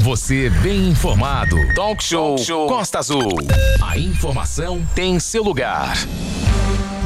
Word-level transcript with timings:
Você 0.00 0.48
bem 0.48 0.88
informado. 0.88 1.56
Talk 1.74 2.02
Show, 2.02 2.36
Talk 2.36 2.46
Show 2.46 2.66
Costa 2.66 2.98
Azul. 3.00 3.36
A 3.82 3.98
informação 3.98 4.82
tem 4.94 5.20
seu 5.20 5.42
lugar. 5.42 5.94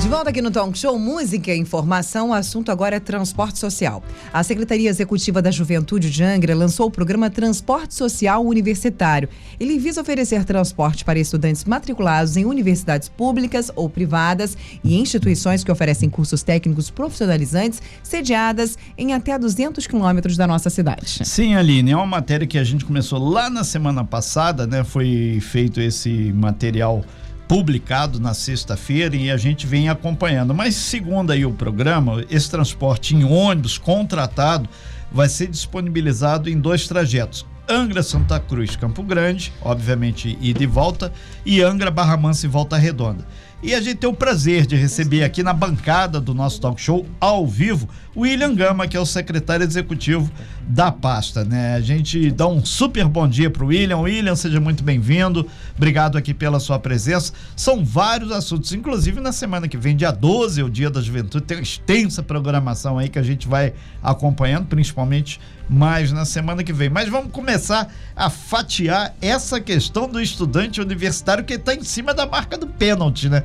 De 0.05 0.11
volta 0.11 0.29
aqui 0.29 0.43
no 0.43 0.51
Talk 0.51 0.79
Show 0.79 0.99
Música 0.99 1.51
e 1.51 1.59
Informação, 1.59 2.29
o 2.29 2.35
assunto 2.35 2.71
agora 2.71 2.97
é 2.97 3.01
transporte 3.01 3.59
social. 3.59 4.03
A 4.35 4.43
Secretaria 4.43 4.91
Executiva 4.91 5.41
da 5.41 5.51
Juventude 5.51 6.11
de 6.11 6.23
Angra 6.23 6.55
lançou 6.55 6.89
o 6.89 6.91
programa 6.91 7.31
Transporte 7.31 7.95
Social 7.95 8.45
Universitário. 8.45 9.31
Ele 9.59 9.79
visa 9.79 10.03
oferecer 10.03 10.45
transporte 10.45 11.07
para 11.07 11.19
estudantes 11.19 11.65
matriculados 11.65 12.37
em 12.37 12.45
universidades 12.45 13.09
públicas 13.09 13.71
ou 13.75 13.89
privadas 13.89 14.59
e 14.85 14.95
instituições 14.95 15.65
que 15.65 15.73
oferecem 15.73 16.11
cursos 16.11 16.43
técnicos 16.43 16.91
profissionalizantes 16.91 17.81
sediadas 18.03 18.77
em 18.99 19.15
até 19.15 19.39
200 19.39 19.87
quilômetros 19.87 20.37
da 20.37 20.47
nossa 20.47 20.69
cidade. 20.69 21.27
Sim, 21.27 21.55
Aline, 21.55 21.93
é 21.93 21.97
uma 21.97 22.05
matéria 22.05 22.47
que 22.47 22.59
a 22.59 22.65
gente 22.65 22.85
começou 22.85 23.19
lá 23.19 23.49
na 23.49 23.65
semana 23.65 24.05
passada, 24.05 24.67
né? 24.67 24.85
Foi 24.85 25.39
feito 25.41 25.81
esse 25.81 26.31
material 26.35 27.03
publicado 27.47 28.19
na 28.19 28.35
sexta-feira 28.35 29.15
e 29.17 29.31
a 29.31 29.37
gente 29.37 29.67
vem 29.67 29.89
acompanhando. 29.89 30.55
Mas 30.55 30.75
segundo 30.75 31.33
aí 31.33 31.45
o 31.45 31.53
programa, 31.53 32.25
esse 32.31 32.51
transporte 32.51 33.15
em 33.15 33.25
ônibus 33.25 33.79
contratado 33.79 34.69
vai 35.13 35.29
ser 35.29 35.49
disponibilizado 35.49 36.51
em 36.51 36.59
dois 36.59 36.89
trajetos. 36.89 37.47
Angra 37.69 38.03
Santa 38.03 38.39
Cruz, 38.39 38.77
Campo 38.77 39.03
Grande, 39.03 39.53
obviamente 39.63 40.37
ida 40.41 40.63
e 40.63 40.67
volta, 40.67 41.13
e 41.47 41.63
Angra 41.63 41.91
Barra 41.91 42.17
Mansa 42.17 42.45
e 42.45 42.49
Volta 42.49 42.77
Redonda. 42.77 43.27
E 43.67 43.75
a 43.75 43.81
gente 43.81 43.97
tem 43.97 44.11
o 44.11 44.13
prazer 44.13 44.67
de 44.67 44.77
receber 44.77 45.25
aqui 45.25 45.43
na 45.43 45.55
bancada 45.55 46.21
do 46.21 46.35
nosso 46.35 46.61
talk 46.61 46.79
show, 46.79 47.07
ao 47.19 47.47
vivo, 47.47 47.89
o 48.15 48.21
William 48.21 48.55
Gama, 48.55 48.87
que 48.87 48.95
é 48.95 49.01
o 49.01 49.07
secretário 49.07 49.65
executivo 49.65 50.31
da 50.69 50.93
pasta, 50.93 51.47
né? 51.47 51.75
A 51.75 51.81
gente 51.81 52.31
dá 52.31 52.47
um 52.47 52.63
super 52.63 53.09
bom 53.09 53.27
dia 53.27 53.49
para 53.49 53.65
o 53.65 53.69
William. 53.69 54.01
William, 54.01 54.37
seja 54.37 54.61
muito 54.61 54.85
bem-vindo. 54.85 55.49
Obrigado 55.75 56.19
aqui 56.19 56.35
pela 56.35 56.61
sua 56.61 56.79
presença. 56.79 57.33
São 57.57 57.83
vários 57.83 58.31
assuntos, 58.33 58.71
inclusive 58.75 59.19
na 59.19 59.33
semana 59.33 59.67
que 59.67 59.79
vem, 59.79 59.97
dia 59.97 60.11
12, 60.11 60.61
é 60.61 60.65
o 60.65 60.69
Dia 60.69 60.91
da 60.91 61.01
Juventude, 61.01 61.47
tem 61.47 61.57
uma 61.57 61.63
extensa 61.63 62.23
programação 62.23 62.99
aí 62.99 63.09
que 63.09 63.19
a 63.19 63.23
gente 63.23 63.49
vai 63.49 63.73
acompanhando, 64.03 64.67
principalmente 64.67 65.41
mais 65.69 66.13
na 66.13 66.25
semana 66.25 66.63
que 66.63 66.73
vem. 66.73 66.89
Mas 66.89 67.09
vamos 67.09 67.33
começar 67.33 67.93
a 68.15 68.31
fatiar 68.31 69.15
essa 69.21 69.61
questão 69.61 70.09
do 70.09 70.21
estudante 70.21 70.81
universitário 70.81 71.45
que 71.45 71.55
está 71.55 71.75
em 71.75 71.83
cima 71.83 72.13
da 72.13 72.27
marca 72.27 72.57
do 72.57 72.67
pênalti, 72.67 73.29
né? 73.29 73.43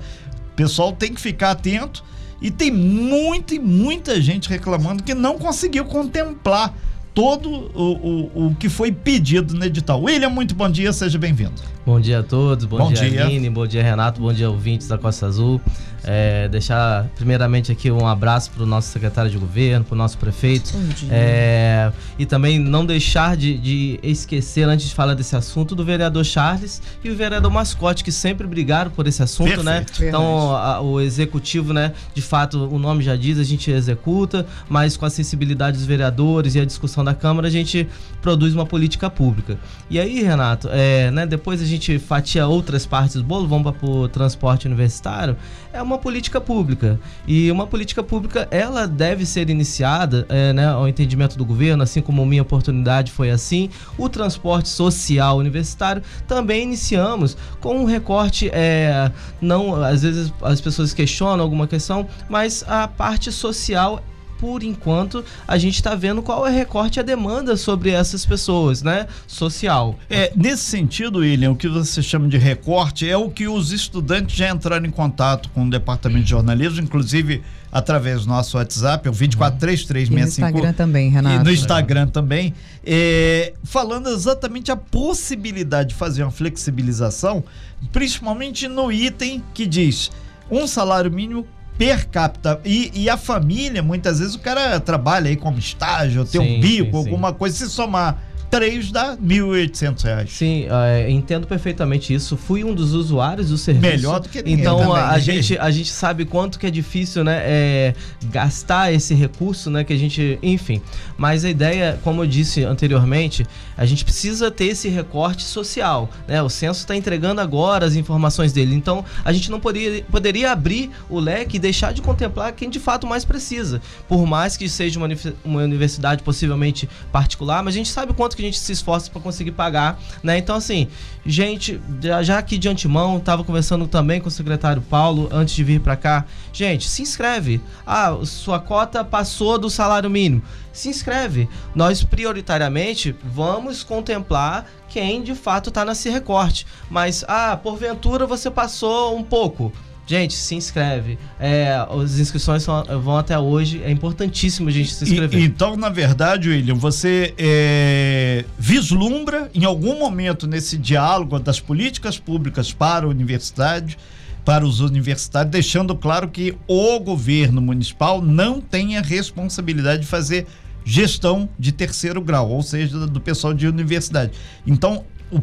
O 0.52 0.56
pessoal 0.56 0.92
tem 0.92 1.14
que 1.14 1.22
ficar 1.22 1.52
atento 1.52 2.04
e 2.42 2.52
tem 2.52 2.72
muita 2.72 3.56
e 3.56 3.60
muita 3.60 4.22
gente 4.22 4.50
reclamando 4.50 5.04
que 5.04 5.14
não 5.14 5.38
conseguiu 5.38 5.86
contemplar 5.86 6.74
todo 7.14 7.50
o, 7.50 8.38
o, 8.38 8.48
o 8.48 8.56
que 8.56 8.70
foi 8.70 8.92
pedido 8.92 9.54
no 9.54 9.66
edital. 9.66 10.02
William, 10.02 10.30
muito 10.30 10.56
bom 10.56 10.70
dia, 10.70 10.94
seja 10.94 11.18
bem-vindo. 11.18 11.62
Bom 11.86 12.00
dia 12.00 12.20
a 12.20 12.24
todos, 12.24 12.66
bom, 12.66 12.78
bom 12.78 12.94
dia, 12.94 13.10
dia 13.10 13.26
Aline, 13.26 13.50
bom 13.50 13.66
dia 13.66 13.84
Renato, 13.84 14.22
bom 14.22 14.32
dia 14.32 14.50
ouvintes 14.50 14.88
da 14.88 14.98
Costa 14.98 15.26
Azul. 15.26 15.60
É, 16.04 16.48
deixar 16.48 17.06
primeiramente 17.16 17.72
aqui 17.72 17.92
um 17.92 18.08
abraço 18.08 18.52
para 18.52 18.64
o 18.64 18.66
nosso 18.66 18.90
secretário 18.90 19.30
de 19.30 19.38
governo, 19.38 19.86
para 19.86 19.96
o 19.96 19.98
nosso 19.98 20.18
prefeito. 20.18 20.74
É, 21.10 21.92
e 22.18 22.26
também 22.26 22.60
não 22.60 22.86
deixar 22.86 23.36
de, 23.36 23.58
de, 23.58 24.00
esquecer, 24.02 24.68
antes 24.68 24.90
de 24.90 24.96
falar 24.96 25.14
desse 25.14 25.36
assunto, 25.36 25.76
do 25.76 25.84
vereador 25.84 26.24
Charles 26.24 26.82
e 27.04 27.10
o 27.10 27.16
vereador 27.16 27.52
Mascote, 27.52 28.04
que 28.04 28.12
sempre 28.12 28.48
brigaram 28.48 28.92
por 28.92 29.08
esse 29.08 29.22
assunto, 29.22 29.64
né? 29.64 29.80
Perfeito. 29.80 30.02
né? 30.02 30.08
Então, 30.08 30.56
a, 30.56 30.82
o 30.82 31.00
executivo, 31.00 31.74
né? 31.74 31.94
De 32.14 32.22
fato, 32.22 32.68
o 32.68 32.80
nome 32.80 33.04
já 33.04 33.16
diz, 33.16 33.38
a 33.38 33.44
gente 33.44 33.70
executa, 33.72 34.46
mas 34.68 34.96
com 34.96 35.06
a 35.06 35.10
sensibilidade 35.10 35.78
dos 35.78 35.86
vereadores 35.86 36.56
e 36.56 36.60
a 36.60 36.66
discussão 36.66 37.04
da 37.04 37.14
Câmara, 37.14 37.48
a 37.48 37.52
gente 37.52 37.88
produz 38.22 38.54
uma 38.54 38.66
política 38.66 39.10
pública. 39.10 39.58
E 39.90 40.00
aí, 40.00 40.22
Renato, 40.22 40.70
é, 40.72 41.10
né, 41.12 41.26
depois 41.26 41.62
a 41.62 41.66
gente 41.66 41.98
fatia 42.00 42.46
outras 42.48 42.86
partes 42.86 43.16
do 43.16 43.24
bolo, 43.24 43.48
vamos 43.48 43.72
para 43.76 43.90
o 43.90 44.08
transporte 44.08 44.68
universitário, 44.68 45.36
é 45.72 45.82
uma 45.82 45.89
política 45.98 46.40
pública. 46.40 47.00
E 47.28 47.52
uma 47.52 47.66
política 47.66 48.04
pública, 48.04 48.48
ela 48.52 48.88
deve 48.88 49.26
ser 49.26 49.50
iniciada, 49.50 50.26
é, 50.30 50.54
né, 50.54 50.68
ao 50.68 50.88
entendimento 50.88 51.38
do 51.38 51.46
governo, 51.46 51.84
assim 51.84 52.02
como 52.02 52.26
minha 52.26 52.42
oportunidade 52.42 53.12
foi 53.12 53.30
assim. 53.30 53.70
O 53.98 54.08
transporte 54.10 54.70
social 54.70 55.38
universitário 55.38 56.02
também 56.28 56.64
iniciamos 56.64 57.38
com 57.60 57.78
um 57.78 57.86
recorte, 57.86 58.50
é, 58.54 59.12
não, 59.42 59.76
às 59.84 60.04
vezes 60.04 60.34
as 60.42 60.62
pessoas 60.62 60.94
questionam 60.94 61.44
alguma 61.44 61.68
questão, 61.68 62.08
mas 62.30 62.64
a 62.68 62.88
parte 62.88 63.32
social 63.32 64.04
por 64.40 64.64
enquanto, 64.64 65.24
a 65.48 65.58
gente 65.58 65.76
está 65.76 65.94
vendo 65.96 66.22
qual 66.22 66.48
é 66.48 66.50
o 66.50 66.54
recorte 66.54 67.00
a 67.00 67.04
demanda 67.04 67.58
sobre 67.58 67.90
essas 67.90 68.26
pessoas, 68.26 68.82
né? 68.82 69.06
Social. 69.28 70.00
É, 70.10 70.32
nesse 70.36 70.64
sentido, 70.64 71.20
William, 71.20 71.52
o 71.52 71.56
que 71.56 71.68
você 71.68 72.02
chama 72.02 72.28
de 72.28 72.38
recorte 72.38 73.08
é 73.08 73.18
o 73.18 73.30
que 73.30 73.48
os 73.48 73.72
estudantes 73.72 74.36
já 74.36 74.50
entraram 74.50 74.86
em 74.86 74.92
contato 74.92 75.50
com 75.50 75.66
o 75.66 75.70
departamento 75.70 76.24
de 76.24 76.30
jornalismo, 76.30 76.82
inclusive 76.82 77.44
através 77.72 78.22
do 78.22 78.30
nosso 78.30 78.58
WhatsApp, 78.58 79.08
é 79.08 79.12
o 79.12 79.14
243365. 79.14 80.10
E 80.10 80.42
no 80.42 80.48
Instagram 80.48 80.74
também, 80.74 81.10
Renato. 81.10 81.36
E 81.36 81.44
no 81.44 81.52
Instagram 81.52 82.08
também, 82.08 82.54
é, 82.84 83.54
falando 83.64 84.10
exatamente 84.10 84.72
a 84.72 84.76
possibilidade 84.76 85.90
de 85.90 85.96
fazer 85.96 86.24
uma 86.24 86.32
flexibilização, 86.32 87.44
principalmente 87.92 88.68
no 88.68 88.92
item 88.92 89.44
que 89.54 89.68
diz 89.68 90.10
um 90.50 90.66
salário 90.66 91.12
mínimo 91.12 91.46
per 91.80 92.10
capita. 92.10 92.60
E, 92.66 92.92
e, 92.94 93.10
a 93.10 93.16
família, 93.16 93.82
muitas 93.82 94.20
vezes, 94.20 94.36
o 94.36 94.40
cara 94.40 94.82
trabalha 94.82 95.30
aí 95.30 95.38
como 95.38 95.58
estágio, 95.58 96.26
tem 96.26 96.42
um 96.42 96.60
bico, 96.60 96.92
sim, 96.92 96.98
alguma 96.98 97.30
sim. 97.30 97.36
coisa, 97.36 97.56
se 97.56 97.70
somar 97.70 98.22
3 98.50 98.92
dá 98.92 99.16
1.800 99.18 100.04
reais. 100.04 100.32
Sim, 100.32 100.68
é, 100.70 101.10
entendo 101.10 101.46
perfeitamente 101.46 102.14
isso. 102.14 102.36
Fui 102.36 102.64
um 102.64 102.74
dos 102.74 102.94
usuários 102.94 103.50
do 103.50 103.58
serviço. 103.58 103.86
Melhor 103.86 104.20
do 104.20 104.30
que 104.30 104.40
ninguém 104.40 104.60
Então 104.62 104.80
também, 104.80 104.96
a, 104.96 105.12
né? 105.12 105.20
gente, 105.20 105.58
a 105.58 105.70
gente 105.70 105.92
sabe 105.92 106.26
quanto 106.26 106.58
que 106.58 106.66
é 106.66 106.72
difícil, 106.72 107.24
né, 107.24 107.42
é, 107.44 107.94
gastar 108.26 108.92
esse 108.92 109.14
recurso, 109.14 109.70
né, 109.70 109.84
que 109.84 109.94
a 109.94 109.98
gente, 109.98 110.40
enfim. 110.42 110.82
Mas 111.18 111.46
a 111.46 111.50
ideia, 111.50 112.00
como 112.04 112.24
eu 112.24 112.28
disse 112.28 112.64
anteriormente, 112.64 113.46
a 113.78 113.86
gente 113.86 114.04
precisa 114.04 114.50
ter 114.50 114.66
esse 114.66 114.90
recorte 114.90 115.44
social, 115.44 116.10
né? 116.28 116.42
O 116.42 116.50
censo 116.50 116.82
está 116.82 116.96
entregando 116.96 117.40
agora 117.42 117.86
as 117.86 117.96
informações 117.96 118.52
dele. 118.52 118.76
Então 118.76 119.06
a 119.24 119.32
gente 119.32 119.52
não 119.52 119.60
poderia, 119.60 120.04
poderia 120.04 120.52
abrir 120.52 120.90
o 121.10 121.20
leque 121.20 121.58
e 121.58 121.60
deixar 121.60 121.94
de 121.94 122.02
contemplar 122.02 122.52
quem 122.54 122.70
de 122.70 122.80
fato 122.80 123.06
mais 123.06 123.24
precisa. 123.24 123.82
Por 124.08 124.26
mais 124.26 124.58
que 124.58 124.68
seja 124.68 125.00
uma, 125.00 125.08
uma 125.46 125.62
universidade 125.62 126.24
possivelmente 126.24 126.90
particular, 127.12 127.64
mas 127.64 127.74
a 127.74 127.78
gente 127.78 127.90
sabe 127.90 128.14
quanto 128.14 128.36
que 128.40 128.48
a 128.48 128.52
gente 128.52 128.60
se 128.60 128.72
esforça 128.72 129.12
para 129.12 129.22
conseguir 129.22 129.52
pagar, 129.52 130.00
né? 130.24 130.38
Então, 130.38 130.56
assim, 130.56 130.88
gente, 131.26 131.80
já, 132.24 132.38
aqui 132.38 132.58
de 132.58 132.70
antemão, 132.70 133.18
estava 133.18 133.44
conversando 133.44 133.88
também 133.88 134.22
com 134.22 134.30
o 134.30 134.32
secretário 134.32 134.82
Paulo 134.82 135.30
antes 135.32 135.54
de 135.54 135.64
vir 135.64 135.82
para 135.82 135.96
cá. 135.96 136.26
Gente, 136.54 136.88
se 136.88 137.02
inscreve. 137.02 137.62
Ah, 137.86 138.18
sua 138.24 138.60
cota 138.60 139.04
passou 139.04 139.58
do 139.58 139.70
salário 139.70 140.10
mínimo. 140.10 140.42
Se 140.72 140.88
inscreve. 140.90 141.50
Nós, 141.76 142.04
prioritariamente, 142.04 143.16
vamos 143.24 143.84
contemplar 143.84 144.66
quem 144.88 145.22
de 145.22 145.36
fato 145.36 145.70
está 145.70 145.84
nesse 145.84 146.10
recorte. 146.10 146.66
Mas, 146.90 147.26
ah, 147.28 147.58
porventura 147.58 148.26
você 148.26 148.50
passou 148.50 149.18
um 149.18 149.24
pouco 149.24 149.74
Gente, 150.10 150.34
se 150.34 150.56
inscreve. 150.56 151.20
É, 151.40 151.86
as 151.88 152.18
inscrições 152.18 152.64
são, 152.64 152.84
vão 153.00 153.16
até 153.16 153.38
hoje. 153.38 153.84
É 153.84 153.92
importantíssimo 153.92 154.68
a 154.68 154.72
gente 154.72 154.92
se 154.92 155.04
inscrever. 155.04 155.40
E, 155.40 155.46
então, 155.46 155.78
na 155.78 155.90
verdade, 155.90 156.50
William, 156.50 156.74
você 156.74 157.32
é, 157.38 158.44
vislumbra 158.58 159.52
em 159.54 159.66
algum 159.66 160.00
momento 160.00 160.48
nesse 160.48 160.80
diálogo 160.80 161.38
das 161.38 161.60
políticas 161.60 162.18
públicas 162.18 162.74
para 162.74 163.06
a 163.06 163.08
universidade, 163.08 164.00
para 164.44 164.66
os 164.66 164.80
universitários, 164.80 165.52
deixando 165.52 165.96
claro 165.96 166.28
que 166.28 166.58
o 166.68 167.00
governo 167.00 167.62
municipal 167.62 168.20
não 168.20 168.60
tem 168.60 168.98
a 168.98 169.02
responsabilidade 169.02 170.02
de 170.02 170.08
fazer 170.08 170.48
gestão 170.84 171.48
de 171.60 171.72
terceiro 171.72 172.20
grau, 172.20 172.50
ou 172.50 172.64
seja, 172.64 173.06
do 173.06 173.22
pessoal 173.22 173.54
de 173.54 173.68
universidade. 173.68 174.32
Então, 174.66 175.04
o 175.32 175.40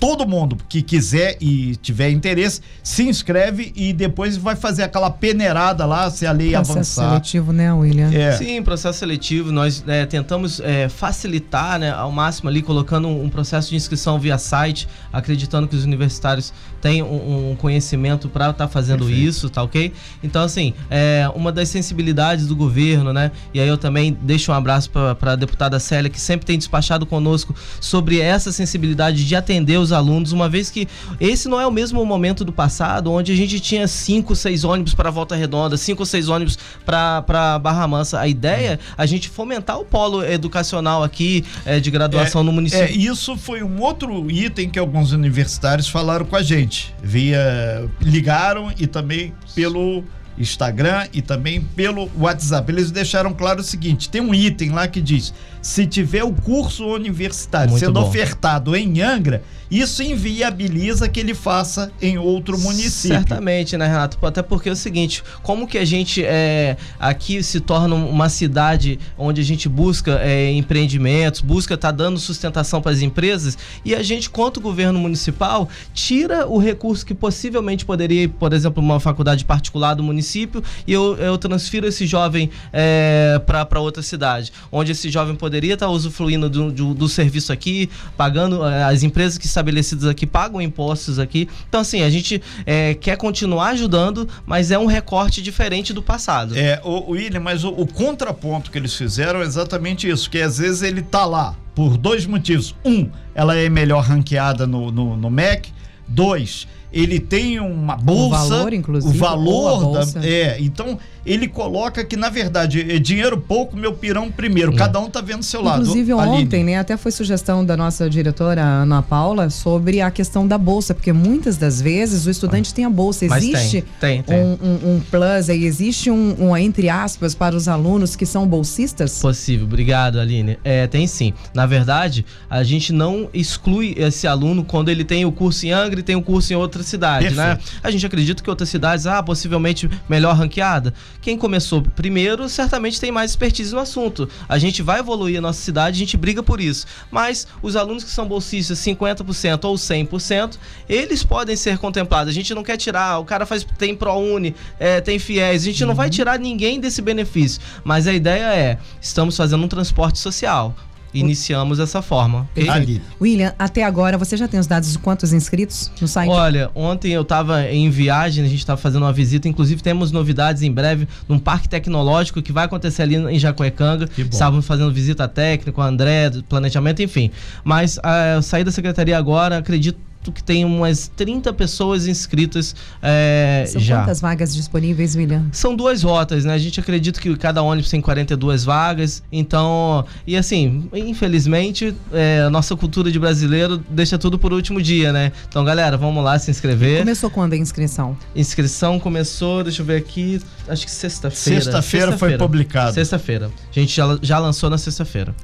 todo 0.00 0.26
mundo 0.26 0.56
que 0.66 0.80
quiser 0.80 1.36
e 1.40 1.76
tiver 1.76 2.08
interesse, 2.08 2.62
se 2.82 3.06
inscreve 3.06 3.70
e 3.76 3.92
depois 3.92 4.36
vai 4.38 4.56
fazer 4.56 4.82
aquela 4.82 5.10
peneirada 5.10 5.84
lá 5.84 6.10
se 6.10 6.26
a 6.26 6.32
lei 6.32 6.52
processo 6.52 6.72
avançar. 6.72 7.02
Processo 7.02 7.30
seletivo, 7.30 7.52
né, 7.52 7.72
William? 7.72 8.10
É. 8.10 8.32
Sim, 8.32 8.62
processo 8.62 8.98
seletivo. 8.98 9.52
Nós 9.52 9.84
é, 9.86 10.06
tentamos 10.06 10.58
é, 10.60 10.88
facilitar 10.88 11.78
né, 11.78 11.90
ao 11.90 12.10
máximo 12.10 12.48
ali, 12.48 12.62
colocando 12.62 13.06
um, 13.06 13.24
um, 13.24 13.28
processo 13.28 13.68
de 13.68 13.76
inscrição 13.76 14.18
via 14.18 14.38
site, 14.38 14.88
acreditando 15.12 15.68
que 15.68 15.76
os 15.76 15.84
universitários 15.84 16.50
têm 16.80 17.02
um, 17.02 17.50
um 17.50 17.56
conhecimento 17.56 18.28
para 18.28 18.50
estar 18.50 18.66
tá 18.66 18.68
fazendo 18.68 19.04
Perfeito. 19.04 19.28
isso, 19.28 19.50
tá 19.50 19.62
ok? 19.62 19.92
Então, 20.22 20.42
assim, 20.42 20.72
é 20.88 21.30
uma 21.34 21.52
das 21.52 21.68
sensibilidades 21.68 22.46
do 22.46 22.56
governo, 22.56 23.12
né? 23.12 23.30
E 23.52 23.60
aí 23.60 23.68
eu 23.68 23.76
também 23.76 24.16
deixo 24.22 24.50
um 24.50 24.54
abraço 24.54 24.90
para 24.90 25.32
a 25.32 25.36
deputada 25.36 25.78
Célia, 25.78 26.08
que 26.08 26.20
sempre 26.20 26.46
tem 26.46 26.56
despachado 26.56 27.04
conosco 27.04 27.54
sobre 27.80 28.18
essa 28.18 28.50
sensibilidade 28.50 29.26
de 29.26 29.36
atender 29.36 29.78
os 29.78 29.89
os 29.90 29.92
alunos, 29.92 30.32
uma 30.32 30.48
vez 30.48 30.70
que 30.70 30.88
esse 31.20 31.48
não 31.48 31.60
é 31.60 31.66
o 31.66 31.70
mesmo 31.70 32.04
momento 32.04 32.44
do 32.44 32.52
passado, 32.52 33.12
onde 33.12 33.32
a 33.32 33.36
gente 33.36 33.60
tinha 33.60 33.86
cinco, 33.86 34.34
seis 34.34 34.64
ônibus 34.64 34.94
para 34.94 35.10
Volta 35.10 35.34
Redonda, 35.34 35.76
cinco 35.76 36.02
ou 36.02 36.06
seis 36.06 36.28
ônibus 36.28 36.58
para 36.84 37.58
Barra 37.58 37.86
Mansa. 37.86 38.20
A 38.20 38.28
ideia 38.28 38.60
é 38.60 38.78
a 38.96 39.06
gente 39.06 39.28
fomentar 39.28 39.78
o 39.78 39.84
polo 39.84 40.24
educacional 40.24 41.02
aqui 41.02 41.44
é, 41.64 41.80
de 41.80 41.90
graduação 41.90 42.42
é, 42.42 42.44
no 42.44 42.52
município. 42.52 42.84
É, 42.84 42.92
isso 42.92 43.36
foi 43.36 43.62
um 43.62 43.80
outro 43.80 44.30
item 44.30 44.68
que 44.68 44.78
alguns 44.78 45.12
universitários 45.12 45.88
falaram 45.88 46.24
com 46.24 46.36
a 46.36 46.42
gente. 46.42 46.94
Via 47.02 47.88
ligaram 48.00 48.72
e 48.78 48.86
também 48.86 49.32
pelo 49.54 50.04
Instagram 50.40 51.06
e 51.12 51.20
também 51.20 51.60
pelo 51.60 52.10
WhatsApp. 52.18 52.70
Eles 52.72 52.90
deixaram 52.90 53.32
claro 53.32 53.60
o 53.60 53.64
seguinte: 53.64 54.08
tem 54.08 54.20
um 54.20 54.34
item 54.34 54.70
lá 54.70 54.88
que 54.88 55.00
diz: 55.00 55.34
se 55.60 55.86
tiver 55.86 56.24
o 56.24 56.32
curso 56.32 56.86
universitário 56.86 57.70
Muito 57.70 57.84
sendo 57.84 58.00
bom. 58.00 58.08
ofertado 58.08 58.74
em 58.74 59.02
Angra, 59.02 59.42
isso 59.70 60.02
inviabiliza 60.02 61.08
que 61.08 61.20
ele 61.20 61.34
faça 61.34 61.92
em 62.02 62.18
outro 62.18 62.58
município. 62.58 63.18
Certamente, 63.18 63.76
né, 63.76 63.86
Renato? 63.86 64.18
Até 64.26 64.42
porque 64.42 64.68
é 64.68 64.72
o 64.72 64.76
seguinte, 64.76 65.22
como 65.42 65.66
que 65.66 65.78
a 65.78 65.84
gente 65.84 66.24
é, 66.24 66.76
aqui 66.98 67.42
se 67.42 67.60
torna 67.60 67.94
uma 67.94 68.28
cidade 68.28 68.98
onde 69.16 69.40
a 69.40 69.44
gente 69.44 69.68
busca 69.68 70.18
é, 70.22 70.50
empreendimentos, 70.52 71.40
busca 71.40 71.74
estar 71.74 71.88
tá 71.88 71.92
dando 71.92 72.18
sustentação 72.18 72.82
para 72.82 72.90
as 72.90 73.00
empresas 73.00 73.56
e 73.84 73.94
a 73.94 74.02
gente, 74.02 74.28
quanto 74.28 74.60
governo 74.60 74.98
municipal, 74.98 75.68
tira 75.94 76.48
o 76.48 76.58
recurso 76.58 77.06
que 77.06 77.14
possivelmente 77.14 77.84
poderia 77.84 78.28
por 78.28 78.52
exemplo, 78.52 78.82
uma 78.82 78.98
faculdade 78.98 79.44
particular 79.44 79.94
do 79.94 80.02
município 80.02 80.29
e 80.36 80.92
eu, 80.92 81.16
eu 81.16 81.38
transfiro 81.38 81.86
esse 81.86 82.06
jovem 82.06 82.50
é, 82.72 83.40
para 83.46 83.80
outra 83.80 84.02
cidade, 84.02 84.52
onde 84.70 84.92
esse 84.92 85.10
jovem 85.10 85.34
poderia 85.34 85.74
estar 85.74 85.86
tá 85.86 85.92
usufruindo 85.92 86.48
do, 86.48 86.70
do, 86.70 86.94
do 86.94 87.08
serviço 87.08 87.52
aqui, 87.52 87.90
pagando 88.16 88.64
é, 88.64 88.84
as 88.84 89.02
empresas 89.02 89.38
que 89.38 89.46
estabelecidos 89.46 90.06
aqui 90.06 90.26
pagam 90.26 90.60
impostos 90.60 91.18
aqui. 91.18 91.48
Então, 91.68 91.80
assim, 91.80 92.02
a 92.02 92.10
gente 92.10 92.42
é, 92.66 92.94
quer 92.94 93.16
continuar 93.16 93.70
ajudando, 93.70 94.28
mas 94.46 94.70
é 94.70 94.78
um 94.78 94.86
recorte 94.86 95.42
diferente 95.42 95.92
do 95.92 96.02
passado. 96.02 96.56
É, 96.56 96.80
o, 96.84 97.12
William, 97.12 97.40
mas 97.40 97.64
o, 97.64 97.70
o 97.70 97.86
contraponto 97.86 98.70
que 98.70 98.78
eles 98.78 98.94
fizeram 98.94 99.40
é 99.40 99.44
exatamente 99.44 100.08
isso, 100.08 100.30
que 100.30 100.40
às 100.40 100.58
vezes 100.58 100.82
ele 100.82 101.02
tá 101.02 101.24
lá 101.24 101.54
por 101.74 101.96
dois 101.96 102.26
motivos. 102.26 102.74
Um, 102.84 103.08
ela 103.34 103.56
é 103.56 103.68
melhor 103.68 104.04
ranqueada 104.04 104.66
no, 104.66 104.90
no, 104.90 105.16
no 105.16 105.30
MEC. 105.30 105.72
Dois, 106.06 106.66
ele 106.92 107.20
tem 107.20 107.60
uma 107.60 107.96
bolsa. 107.96 108.44
O 108.44 108.48
valor, 108.48 108.72
inclusive. 108.72 109.16
O 109.16 109.18
valor. 109.18 109.92
Da, 109.92 110.26
é, 110.26 110.56
então 110.60 110.98
ele 111.24 111.46
coloca 111.46 112.04
que, 112.04 112.16
na 112.16 112.28
verdade, 112.28 112.80
é 112.80 112.98
dinheiro 112.98 113.38
pouco, 113.38 113.76
meu 113.76 113.92
pirão 113.92 114.30
primeiro. 114.30 114.72
É. 114.72 114.76
Cada 114.76 114.98
um 114.98 115.10
tá 115.10 115.20
vendo 115.20 115.42
seu 115.42 115.62
lado. 115.62 115.82
Inclusive, 115.82 116.12
ontem, 116.14 116.64
né, 116.64 116.78
até 116.78 116.96
foi 116.96 117.12
sugestão 117.12 117.64
da 117.64 117.76
nossa 117.76 118.08
diretora, 118.08 118.62
Ana 118.62 119.02
Paula, 119.02 119.50
sobre 119.50 120.00
a 120.00 120.10
questão 120.10 120.46
da 120.46 120.56
bolsa, 120.56 120.94
porque 120.94 121.12
muitas 121.12 121.56
das 121.56 121.80
vezes 121.80 122.26
o 122.26 122.30
estudante 122.30 122.70
ah. 122.72 122.76
tem 122.76 122.84
a 122.84 122.90
bolsa. 122.90 123.26
Existe 123.26 123.84
tem, 124.00 124.22
tem, 124.22 124.22
tem. 124.22 124.40
Um, 124.40 124.58
um, 124.62 124.94
um, 124.94 125.00
plus 125.10 125.50
aí, 125.50 125.64
existe 125.64 126.10
um, 126.10 126.36
um, 126.38 126.56
entre 126.56 126.88
aspas, 126.88 127.34
para 127.34 127.54
os 127.54 127.68
alunos 127.68 128.16
que 128.16 128.24
são 128.24 128.46
bolsistas? 128.46 129.20
Possível, 129.20 129.66
obrigado, 129.66 130.18
Aline. 130.18 130.58
É, 130.64 130.86
tem 130.86 131.06
sim. 131.06 131.34
Na 131.54 131.66
verdade, 131.66 132.24
a 132.48 132.62
gente 132.62 132.92
não 132.92 133.28
exclui 133.32 133.94
esse 133.96 134.26
aluno 134.26 134.64
quando 134.64 134.88
ele 134.88 135.04
tem 135.04 135.24
o 135.24 135.32
curso 135.32 135.66
em 135.66 135.70
Angra 135.70 136.00
e 136.00 136.02
tem 136.02 136.16
o 136.16 136.22
curso 136.22 136.52
em 136.52 136.56
outra 136.56 136.79
cidade, 136.84 137.30
né? 137.30 137.56
Perfeito. 137.56 137.74
né? 137.74 137.80
A 137.82 137.90
gente 137.90 138.06
acredita 138.06 138.42
que 138.42 138.50
outras 138.50 138.68
cidades, 138.68 139.06
ah, 139.06 139.22
possivelmente 139.22 139.88
melhor 140.08 140.34
ranqueada. 140.34 140.92
Quem 141.20 141.36
começou 141.36 141.82
primeiro 141.82 142.48
certamente 142.48 143.00
tem 143.00 143.10
mais 143.10 143.30
expertise 143.32 143.72
no 143.72 143.80
assunto. 143.80 144.28
A 144.48 144.58
gente 144.58 144.82
vai 144.82 145.00
evoluir 145.00 145.38
a 145.38 145.40
nossa 145.40 145.60
cidade, 145.60 145.96
a 145.96 145.98
gente 145.98 146.16
briga 146.16 146.42
por 146.42 146.60
isso. 146.60 146.86
Mas 147.10 147.46
os 147.62 147.76
alunos 147.76 148.04
que 148.04 148.10
são 148.10 148.26
bolsistas 148.26 148.78
50% 148.78 149.64
ou 149.64 149.74
100%, 149.74 150.56
eles 150.88 151.24
podem 151.24 151.56
ser 151.56 151.78
contemplados. 151.78 152.30
A 152.30 152.34
gente 152.34 152.54
não 152.54 152.62
quer 152.62 152.76
tirar, 152.76 153.18
o 153.18 153.24
cara 153.24 153.46
faz 153.46 153.66
tem 153.78 153.94
ProUni, 153.94 154.54
é, 154.78 155.00
tem 155.00 155.18
FIES, 155.18 155.62
a 155.62 155.64
gente 155.64 155.82
uhum. 155.82 155.88
não 155.88 155.94
vai 155.94 156.06
uhum. 156.06 156.10
tirar 156.10 156.38
ninguém 156.38 156.80
desse 156.80 157.00
benefício. 157.02 157.60
Mas 157.84 158.06
a 158.06 158.12
ideia 158.12 158.54
é, 158.54 158.78
estamos 159.00 159.36
fazendo 159.36 159.64
um 159.64 159.68
transporte 159.68 160.18
social 160.18 160.74
iniciamos 161.12 161.78
dessa 161.78 162.02
forma. 162.02 162.48
Ali. 162.68 163.02
William, 163.20 163.54
até 163.58 163.84
agora 163.84 164.16
você 164.16 164.36
já 164.36 164.46
tem 164.46 164.58
os 164.58 164.66
dados 164.66 164.92
de 164.92 164.98
quantos 164.98 165.32
inscritos 165.32 165.90
no 166.00 166.08
site? 166.08 166.30
Olha, 166.30 166.70
ontem 166.74 167.12
eu 167.12 167.22
estava 167.22 167.64
em 167.66 167.90
viagem, 167.90 168.44
a 168.44 168.48
gente 168.48 168.60
estava 168.60 168.80
fazendo 168.80 169.02
uma 169.02 169.12
visita, 169.12 169.48
inclusive 169.48 169.82
temos 169.82 170.12
novidades 170.12 170.62
em 170.62 170.72
breve 170.72 171.08
num 171.28 171.38
parque 171.38 171.68
tecnológico 171.68 172.42
que 172.42 172.52
vai 172.52 172.64
acontecer 172.64 173.02
ali 173.02 173.16
em 173.16 173.38
Jacuecanga. 173.38 174.08
Estávamos 174.16 174.66
fazendo 174.66 174.92
visita 174.92 175.26
técnica, 175.26 175.80
o 175.80 175.82
André, 175.82 176.30
planejamento, 176.48 177.02
enfim. 177.02 177.30
Mas 177.64 177.98
a 178.02 178.36
ah, 178.36 178.42
sair 178.42 178.64
da 178.64 178.70
secretaria 178.70 179.16
agora, 179.16 179.58
acredito 179.58 180.09
que 180.30 180.42
tem 180.42 180.64
umas 180.64 181.10
30 181.16 181.52
pessoas 181.54 182.06
inscritas 182.06 182.76
é, 183.00 183.64
São 183.66 183.80
já. 183.80 184.00
quantas 184.00 184.20
vagas 184.20 184.54
disponíveis, 184.54 185.16
William? 185.16 185.46
São 185.52 185.74
duas 185.74 186.02
rotas, 186.02 186.44
né? 186.44 186.52
A 186.52 186.58
gente 186.58 186.78
acredita 186.78 187.18
que 187.18 187.34
cada 187.36 187.62
ônibus 187.62 187.90
tem 187.90 188.00
42 188.00 188.64
vagas, 188.64 189.22
então... 189.32 190.04
E 190.26 190.36
assim, 190.36 190.88
infelizmente, 190.92 191.94
é, 192.12 192.42
a 192.46 192.50
nossa 192.50 192.76
cultura 192.76 193.10
de 193.10 193.18
brasileiro 193.18 193.82
deixa 193.88 194.18
tudo 194.18 194.38
por 194.38 194.52
último 194.52 194.82
dia, 194.82 195.12
né? 195.12 195.32
Então, 195.48 195.64
galera, 195.64 195.96
vamos 195.96 196.22
lá 196.22 196.38
se 196.38 196.50
inscrever. 196.50 196.98
Começou 196.98 197.30
quando 197.30 197.54
a 197.54 197.56
inscrição? 197.56 198.16
Inscrição 198.36 199.00
começou, 199.00 199.64
deixa 199.64 199.80
eu 199.80 199.86
ver 199.86 199.96
aqui, 199.96 200.40
acho 200.68 200.84
que 200.84 200.90
sexta-feira. 200.90 201.62
Sexta-feira 201.62 202.06
sexta 202.08 202.18
foi 202.18 202.36
publicado. 202.36 202.92
Sexta-feira. 202.92 203.50
A 203.70 203.80
gente 203.80 203.94
já, 203.94 204.18
já 204.20 204.38
lançou 204.38 204.68
na 204.68 204.76
sexta-feira. 204.76 205.34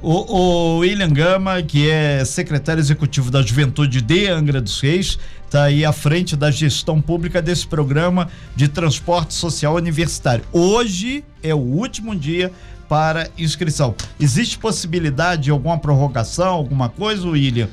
O, 0.00 0.10
o 0.10 0.78
William 0.78 1.10
Gama, 1.10 1.60
que 1.62 1.90
é 1.90 2.24
secretário 2.24 2.80
executivo 2.80 3.30
da 3.30 3.42
Juventude 3.42 4.00
de 4.00 4.04
Angra 4.24 4.62
dos 4.62 4.80
Reis, 4.80 5.18
está 5.44 5.64
aí 5.64 5.84
à 5.84 5.92
frente 5.92 6.34
da 6.34 6.50
gestão 6.50 7.02
pública 7.02 7.42
desse 7.42 7.66
programa 7.66 8.28
de 8.54 8.68
transporte 8.68 9.34
social 9.34 9.74
universitário. 9.74 10.44
Hoje 10.52 11.22
é 11.42 11.54
o 11.54 11.58
último 11.58 12.16
dia 12.16 12.50
para 12.88 13.28
inscrição. 13.36 13.94
Existe 14.18 14.58
possibilidade 14.58 15.42
de 15.42 15.50
alguma 15.50 15.78
prorrogação, 15.78 16.54
alguma 16.54 16.88
coisa, 16.88 17.28
William? 17.28 17.68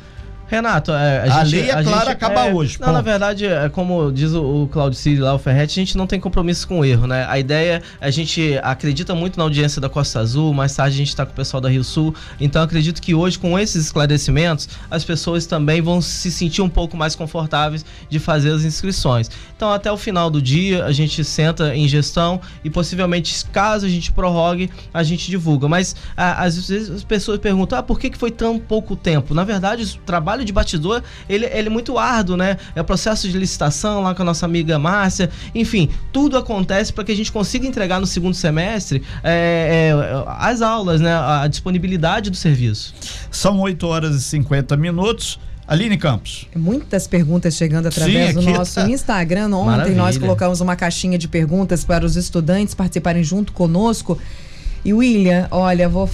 Renato, 0.53 0.91
é, 0.91 1.27
a, 1.27 1.41
a 1.41 1.45
gente, 1.45 1.61
lei 1.61 1.69
é 1.71 1.73
a 1.73 1.83
clara, 1.83 2.05
gente, 2.05 2.09
acaba 2.11 2.47
é, 2.47 2.53
hoje. 2.53 2.77
Não, 2.79 2.94
na 2.94 3.01
verdade, 3.01 3.47
é 3.47 3.69
como 3.69 4.11
diz 4.11 4.33
o, 4.33 4.63
o 4.63 4.67
Claudicídio 4.67 5.23
lá, 5.23 5.33
o 5.33 5.39
Ferretti, 5.39 5.79
a 5.79 5.81
gente 5.83 5.97
não 5.97 6.05
tem 6.05 6.19
compromisso 6.19 6.67
com 6.67 6.81
o 6.81 6.85
erro, 6.85 7.07
né? 7.07 7.25
A 7.27 7.39
ideia, 7.39 7.81
a 8.00 8.11
gente 8.11 8.59
acredita 8.61 9.15
muito 9.15 9.35
na 9.35 9.44
audiência 9.44 9.81
da 9.81 9.89
Costa 9.89 10.19
Azul, 10.19 10.53
mais 10.53 10.75
tarde 10.75 10.94
a 10.94 10.97
gente 10.97 11.07
está 11.07 11.25
com 11.25 11.31
o 11.31 11.35
pessoal 11.35 11.59
da 11.59 11.69
Rio 11.69 11.83
Sul, 11.83 12.13
então 12.39 12.61
acredito 12.61 13.01
que 13.01 13.15
hoje, 13.15 13.39
com 13.39 13.57
esses 13.57 13.85
esclarecimentos, 13.85 14.69
as 14.91 15.03
pessoas 15.03 15.47
também 15.47 15.81
vão 15.81 16.00
se 16.01 16.31
sentir 16.31 16.61
um 16.61 16.69
pouco 16.69 16.95
mais 16.95 17.15
confortáveis 17.15 17.83
de 18.07 18.19
fazer 18.19 18.51
as 18.51 18.63
inscrições. 18.63 19.31
Então, 19.56 19.71
até 19.71 19.91
o 19.91 19.97
final 19.97 20.29
do 20.29 20.39
dia, 20.39 20.85
a 20.85 20.91
gente 20.91 21.23
senta 21.23 21.75
em 21.75 21.88
gestão 21.88 22.39
e 22.63 22.69
possivelmente, 22.69 23.44
caso 23.45 23.88
a 23.88 23.89
gente 23.89 24.11
prorrogue, 24.11 24.69
a 24.94 25.01
gente 25.01 25.31
divulga. 25.31 25.67
Mas 25.67 25.95
às 26.15 26.67
vezes 26.67 26.91
as 26.91 27.03
pessoas 27.03 27.39
perguntam, 27.39 27.79
ah, 27.79 27.83
por 27.83 27.99
que, 27.99 28.11
que 28.11 28.17
foi 28.17 28.29
tão 28.29 28.59
pouco 28.59 28.95
tempo? 28.95 29.33
Na 29.33 29.44
verdade, 29.44 29.83
o 29.83 30.06
trabalho 30.06 30.43
trabalho 30.44 30.45
de 30.45 30.54
bastidor, 30.54 31.04
ele, 31.28 31.45
ele 31.45 31.68
é 31.68 31.71
muito 31.71 31.97
árduo, 31.97 32.38
né? 32.38 32.57
É 32.76 32.81
o 32.81 32.83
processo 32.83 33.28
de 33.28 33.38
licitação 33.38 34.02
lá 34.02 34.14
com 34.14 34.21
a 34.21 34.26
nossa 34.26 34.45
amiga 34.45 34.78
Márcia. 34.78 35.30
Enfim, 35.56 35.90
tudo 36.12 36.38
acontece 36.38 36.92
para 36.92 37.04
que 37.04 37.12
a 37.12 37.16
gente 37.16 37.31
consiga 37.31 37.66
entregar 37.66 38.00
no 38.00 38.06
segundo 38.06 38.35
semestre 38.35 39.02
é, 39.23 39.92
é, 39.92 40.23
as 40.38 40.62
aulas, 40.62 41.02
né? 41.02 41.14
A 41.14 41.47
disponibilidade 41.47 42.30
do 42.30 42.38
serviço. 42.38 42.94
São 43.31 43.59
8 43.59 43.88
horas 43.88 44.16
e 44.16 44.21
50 44.21 44.76
minutos. 44.78 45.40
Aline 45.66 45.97
Campos. 45.97 46.45
Muitas 46.54 47.07
perguntas 47.07 47.56
chegando 47.56 47.88
através 47.88 48.33
Sim, 48.33 48.42
do 48.42 48.42
nosso 48.52 48.76
tá. 48.76 48.90
Instagram. 48.90 49.45
Ontem 49.56 49.66
Maravilha. 49.66 49.95
nós 49.95 50.18
colocamos 50.18 50.59
uma 50.59 50.76
caixinha 50.76 51.18
de 51.18 51.26
perguntas 51.26 51.85
para 51.85 52.06
os 52.06 52.18
estudantes 52.18 52.76
participarem 52.76 53.23
junto 53.23 53.54
conosco. 53.54 54.19
E 54.83 54.94
William, 54.94 55.47
olha, 55.50 55.88
vou 55.88 56.09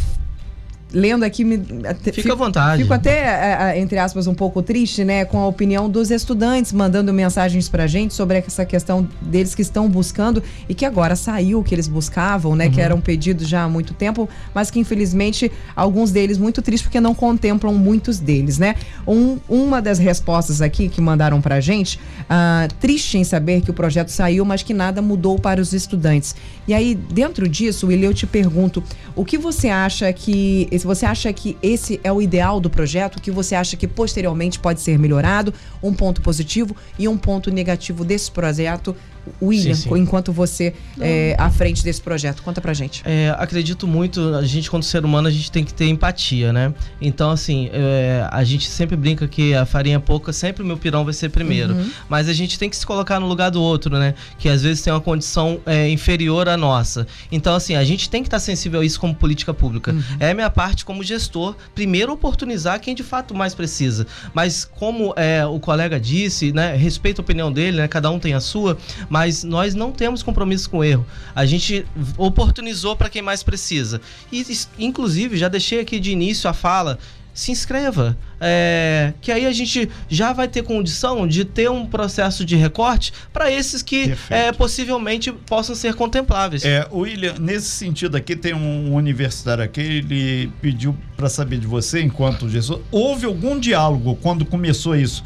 lendo 0.92 1.24
aqui 1.24 1.44
me 1.44 1.58
fica 1.58 2.14
fico, 2.14 2.32
à 2.32 2.36
vontade. 2.36 2.82
fico 2.82 2.94
até 2.94 3.78
entre 3.80 3.98
aspas 4.00 4.26
um 4.26 4.34
pouco 4.34 4.62
triste 4.62 5.04
né 5.04 5.24
com 5.24 5.40
a 5.40 5.48
opinião 5.48 5.90
dos 5.90 6.10
estudantes 6.10 6.74
mandando 6.74 7.14
mensagens 7.14 7.70
pra 7.70 7.86
gente 7.86 8.14
sobre 8.14 8.40
essa 8.40 8.66
questão 8.66 9.08
deles 9.22 9.54
que 9.54 9.62
estão 9.62 9.88
buscando 9.88 10.42
e 10.68 10.74
que 10.74 10.86
agora 10.86 11.16
saiu 11.16 11.60
o 11.60 11.64
que 11.64 11.76
eles 11.76 11.88
buscavam 11.88 12.56
né 12.56 12.66
uhum. 12.66 12.72
que 12.72 12.82
eram 12.82 13.02
pedidos 13.02 13.48
já 13.48 13.64
há 13.64 13.70
muito 13.70 13.94
tempo 13.94 14.28
mas 14.54 14.72
que 14.72 14.80
infelizmente 14.80 15.52
alguns 15.76 16.12
deles 16.12 16.38
muito 16.38 16.62
tristes 16.62 16.88
porque 16.88 17.00
não 17.00 17.14
contemplam 17.14 17.74
muitos 17.74 18.20
deles 18.20 18.58
né. 18.58 18.76
Um, 19.08 19.38
uma 19.48 19.82
das 19.82 20.00
respostas 20.00 20.62
aqui 20.62 20.90
que 20.90 21.02
mandaram 21.02 21.40
pra 21.40 21.60
gente 21.60 22.00
uh, 22.22 22.74
triste 22.80 23.18
em 23.18 23.24
saber 23.24 23.62
que 23.62 23.70
o 23.70 23.74
projeto 23.74 24.10
saiu 24.10 24.44
mas 24.44 24.64
que 24.64 24.74
nada 24.74 25.02
mudou 25.02 25.38
para 25.38 25.62
os 25.62 25.74
estudantes. 25.74 26.36
E 26.68 26.74
aí 26.74 26.96
dentro 26.96 27.48
disso 27.48 27.88
William 27.88 28.10
eu 28.10 28.14
te 28.14 28.26
pergunto 28.26 28.84
o 29.16 29.24
que 29.24 29.38
você 29.38 29.70
acha 29.70 30.12
que 30.12 30.68
se 30.80 30.88
você 30.88 31.06
acha 31.06 31.32
que 31.34 31.58
esse 31.62 32.00
é 32.04 32.12
o 32.12 32.22
ideal 32.22 32.60
do 32.60 32.70
projeto, 32.70 33.18
o 33.18 33.22
que 33.22 33.30
você 33.30 33.54
acha 33.54 33.76
que 33.76 33.88
posteriormente 33.88 34.58
pode 34.60 34.82
ser 34.82 34.98
melhorado, 34.98 35.54
um 35.84 35.94
ponto 35.94 36.22
positivo 36.22 36.76
e 36.98 37.08
um 37.08 37.18
ponto 37.18 37.52
negativo 37.52 38.06
desse 38.06 38.32
projeto 38.32 38.96
William, 39.42 39.76
sim, 39.76 39.90
sim. 39.90 39.98
enquanto 39.98 40.32
você 40.32 40.74
é, 41.00 41.36
à 41.38 41.50
frente 41.50 41.84
desse 41.84 42.02
projeto? 42.02 42.42
Conta 42.42 42.62
pra 42.62 42.74
gente. 42.74 43.02
É, 43.06 43.34
acredito 43.38 43.88
muito, 43.88 44.36
a 44.36 44.44
gente, 44.44 44.70
quando 44.70 44.84
ser 44.84 45.06
humano, 45.06 45.28
a 45.28 45.32
gente 45.32 45.52
tem 45.52 45.64
que 45.64 45.74
ter 45.74 45.86
empatia, 45.88 46.52
né? 46.52 46.74
Então, 47.02 47.32
assim, 47.32 47.70
é, 47.72 48.28
a 48.32 48.44
gente 48.44 48.70
sempre 48.70 48.96
brinca 48.96 49.28
que 49.28 49.54
a 49.54 49.66
farinha 49.66 49.98
é 49.98 50.00
pouca, 50.00 50.34
sempre 50.34 50.64
o 50.64 50.66
meu 50.66 50.78
pirão 50.78 51.04
vai 51.04 51.14
ser 51.14 51.30
primeiro. 51.30 51.74
Uhum. 51.74 51.92
Mas 52.08 52.28
a 52.28 52.34
gente 52.34 52.58
tem 52.58 52.70
que 52.70 52.78
se 52.78 52.86
colocar 52.86 53.20
no 53.20 53.28
lugar 53.28 53.50
do 53.50 53.62
outro, 53.62 53.98
né? 53.98 54.14
Que 54.38 54.50
às 54.50 54.64
vezes 54.64 54.82
tem 54.82 54.92
uma 54.92 55.02
condição 55.02 55.60
é, 55.66 55.90
inferior 55.90 56.50
à 56.50 56.58
nossa. 56.58 57.08
Então, 57.32 57.56
assim, 57.56 57.76
a 57.76 57.84
gente 57.84 58.10
tem 58.10 58.22
que 58.22 58.28
estar 58.28 58.40
sensível 58.40 58.82
a 58.82 58.86
isso 58.86 59.00
como 59.00 59.14
política 59.14 59.54
pública. 59.54 59.92
Uhum. 59.92 60.04
É 60.20 60.32
a 60.32 60.34
minha 60.34 60.50
parte 60.50 60.86
como 60.86 61.04
gestor, 61.04 61.56
primeiro 61.76 62.12
oportunizar 62.12 62.80
quem 62.80 62.96
de 62.96 63.04
fato 63.04 63.34
mais 63.36 63.54
precisa. 63.54 64.08
Mas 64.34 64.66
como 64.66 65.14
é, 65.16 65.46
o 65.46 65.60
colega 65.60 66.00
disse, 66.00 66.52
né? 66.52 66.76
Respeito 66.76 67.20
a 67.20 67.24
opinião 67.24 67.52
dele, 67.52 67.78
né? 67.78 67.88
Cada 67.88 68.10
um 68.10 68.20
tem 68.20 68.34
a 68.34 68.40
sua, 68.40 68.78
mas 69.10 69.44
nós 69.44 69.74
não 69.76 69.92
temos 69.92 70.24
compromisso 70.24 70.70
com 70.70 70.78
o 70.78 70.84
erro. 70.84 71.06
A 71.36 71.46
gente 71.46 71.86
oportunizou 72.18 72.96
para 72.96 73.10
quem 73.10 73.22
mais 73.22 73.44
precisa. 73.44 74.00
E, 74.32 74.46
inclusive, 74.78 75.38
já 75.38 75.48
deixei 75.48 75.80
aqui 75.80 76.00
de 76.00 76.12
início 76.12 76.50
a 76.50 76.54
fala 76.54 77.00
se 77.40 77.52
inscreva. 77.52 78.18
É, 78.42 79.14
que 79.22 79.32
aí 79.32 79.46
a 79.46 79.52
gente 79.52 79.90
já 80.08 80.32
vai 80.32 80.48
ter 80.48 80.64
condição 80.64 81.28
de 81.28 81.44
ter 81.44 81.70
um 81.70 81.86
processo 81.86 82.46
de 82.46 82.56
recorte 82.56 83.12
para 83.34 83.52
esses 83.52 83.82
que 83.82 84.14
é, 84.30 84.52
possivelmente 84.52 85.32
possam 85.32 85.76
ser 85.76 85.94
contempláveis. 85.94 86.64
É, 86.64 86.88
William, 86.92 87.36
nesse 87.40 87.68
sentido 87.68 88.16
aqui, 88.16 88.36
tem 88.36 88.54
um 88.54 88.94
universitário 88.94 89.64
aqui, 89.64 89.82
ele 89.82 90.52
pediu 90.62 90.96
para 91.18 91.28
saber 91.30 91.60
de 91.60 91.68
você, 91.68 92.02
enquanto 92.02 92.50
Jesus, 92.50 92.80
houve 92.92 93.26
algum 93.26 93.60
diálogo 93.60 94.18
quando 94.22 94.46
começou 94.46 94.96
isso? 94.96 95.24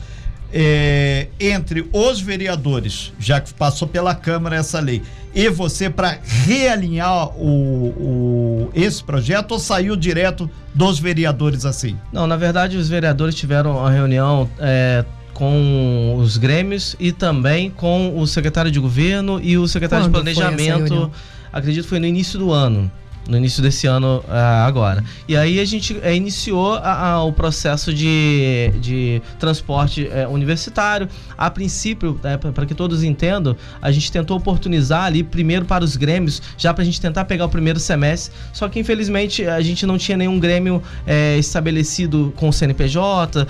É, 0.56 1.30
entre 1.40 1.90
os 1.92 2.22
vereadores, 2.22 3.12
já 3.20 3.42
que 3.42 3.52
passou 3.54 3.88
pela 3.88 4.14
Câmara 4.14 4.56
essa 4.56 4.80
lei, 4.80 5.02
e 5.34 5.50
você 5.50 5.90
para 5.90 6.20
realinhar 6.24 7.30
o, 7.30 7.88
o, 7.88 8.72
esse 8.76 9.04
projeto 9.04 9.54
ou 9.54 9.60
saiu 9.60 9.96
direto 9.96 10.48
dos 10.74 11.00
vereadores 11.00 11.66
assim? 11.66 11.98
Não, 12.12 12.28
na 12.28 12.38
verdade 12.38 12.78
os 12.78 12.88
vereadores 12.88 13.34
tiveram 13.34 13.78
uma 13.80 13.90
reunião 13.90 14.48
é, 14.60 15.04
com 15.34 16.16
os 16.20 16.38
grêmios 16.38 16.96
e 17.00 17.12
também 17.12 17.72
com 17.72 18.16
o 18.16 18.28
secretário 18.28 18.70
de 18.70 18.80
governo 18.80 19.40
e 19.42 19.58
o 19.58 19.68
secretário 19.68 20.06
Quando 20.06 20.24
de 20.24 20.36
planejamento. 20.36 21.12
Acredito 21.52 21.84
que 21.84 21.90
foi 21.90 22.00
no 22.00 22.06
início 22.06 22.38
do 22.38 22.52
ano 22.52 22.92
no 23.28 23.38
início 23.38 23.62
desse 23.62 23.88
ano 23.88 24.24
uh, 24.28 24.66
agora. 24.66 25.04
E 25.28 25.36
aí 25.36 25.60
a 25.60 25.66
gente 25.66 25.94
uh, 25.94 26.12
iniciou 26.14 26.80
o 27.26 27.32
processo 27.32 27.94
de, 27.94 28.72
de 28.80 29.22
transporte 29.40 30.08
uh, 30.08 30.30
universitário. 30.30 31.08
A 31.38 31.50
princípio, 31.50 32.20
né, 32.24 32.38
para 32.38 32.66
que 32.66 32.74
todos 32.74 33.04
entendam, 33.04 33.56
a 33.82 33.92
gente 33.92 34.12
tentou 34.12 34.38
oportunizar 34.38 35.06
ali 35.06 35.24
primeiro 35.24 35.66
para 35.66 35.84
os 35.84 35.96
grêmios, 35.96 36.42
já 36.58 36.74
para 36.74 36.82
a 36.82 36.86
gente 36.86 37.00
tentar 37.00 37.26
pegar 37.26 37.46
o 37.46 37.50
primeiro 37.50 37.80
semestre. 37.80 38.34
Só 38.52 38.68
que 38.68 38.80
infelizmente 38.80 39.46
a 39.46 39.62
gente 39.62 39.86
não 39.86 39.98
tinha 39.98 40.18
nenhum 40.18 40.40
grêmio 40.40 40.82
eh, 41.06 41.38
estabelecido 41.38 42.34
com 42.36 42.50
o 42.50 42.54
CNPJ. 42.54 43.48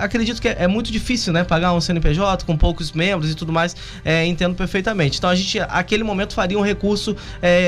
acredito 0.00 0.40
que 0.40 0.48
é, 0.48 0.56
é, 0.60 0.68
muito 0.68 0.90
difícil, 0.90 1.32
né, 1.32 1.44
pagar 1.44 1.72
um 1.72 1.80
CNPJ 1.80 2.44
com 2.44 2.56
poucos 2.56 2.92
membros 2.92 3.30
e 3.30 3.34
tudo 3.34 3.52
mais. 3.52 3.76
entendo 4.26 4.54
perfeitamente. 4.54 5.18
Então 5.18 5.30
a 5.30 5.34
gente, 5.34 5.58
aquele 5.60 6.04
momento, 6.04 6.34
faria 6.34 6.58
um 6.58 6.62
recurso 6.62 7.16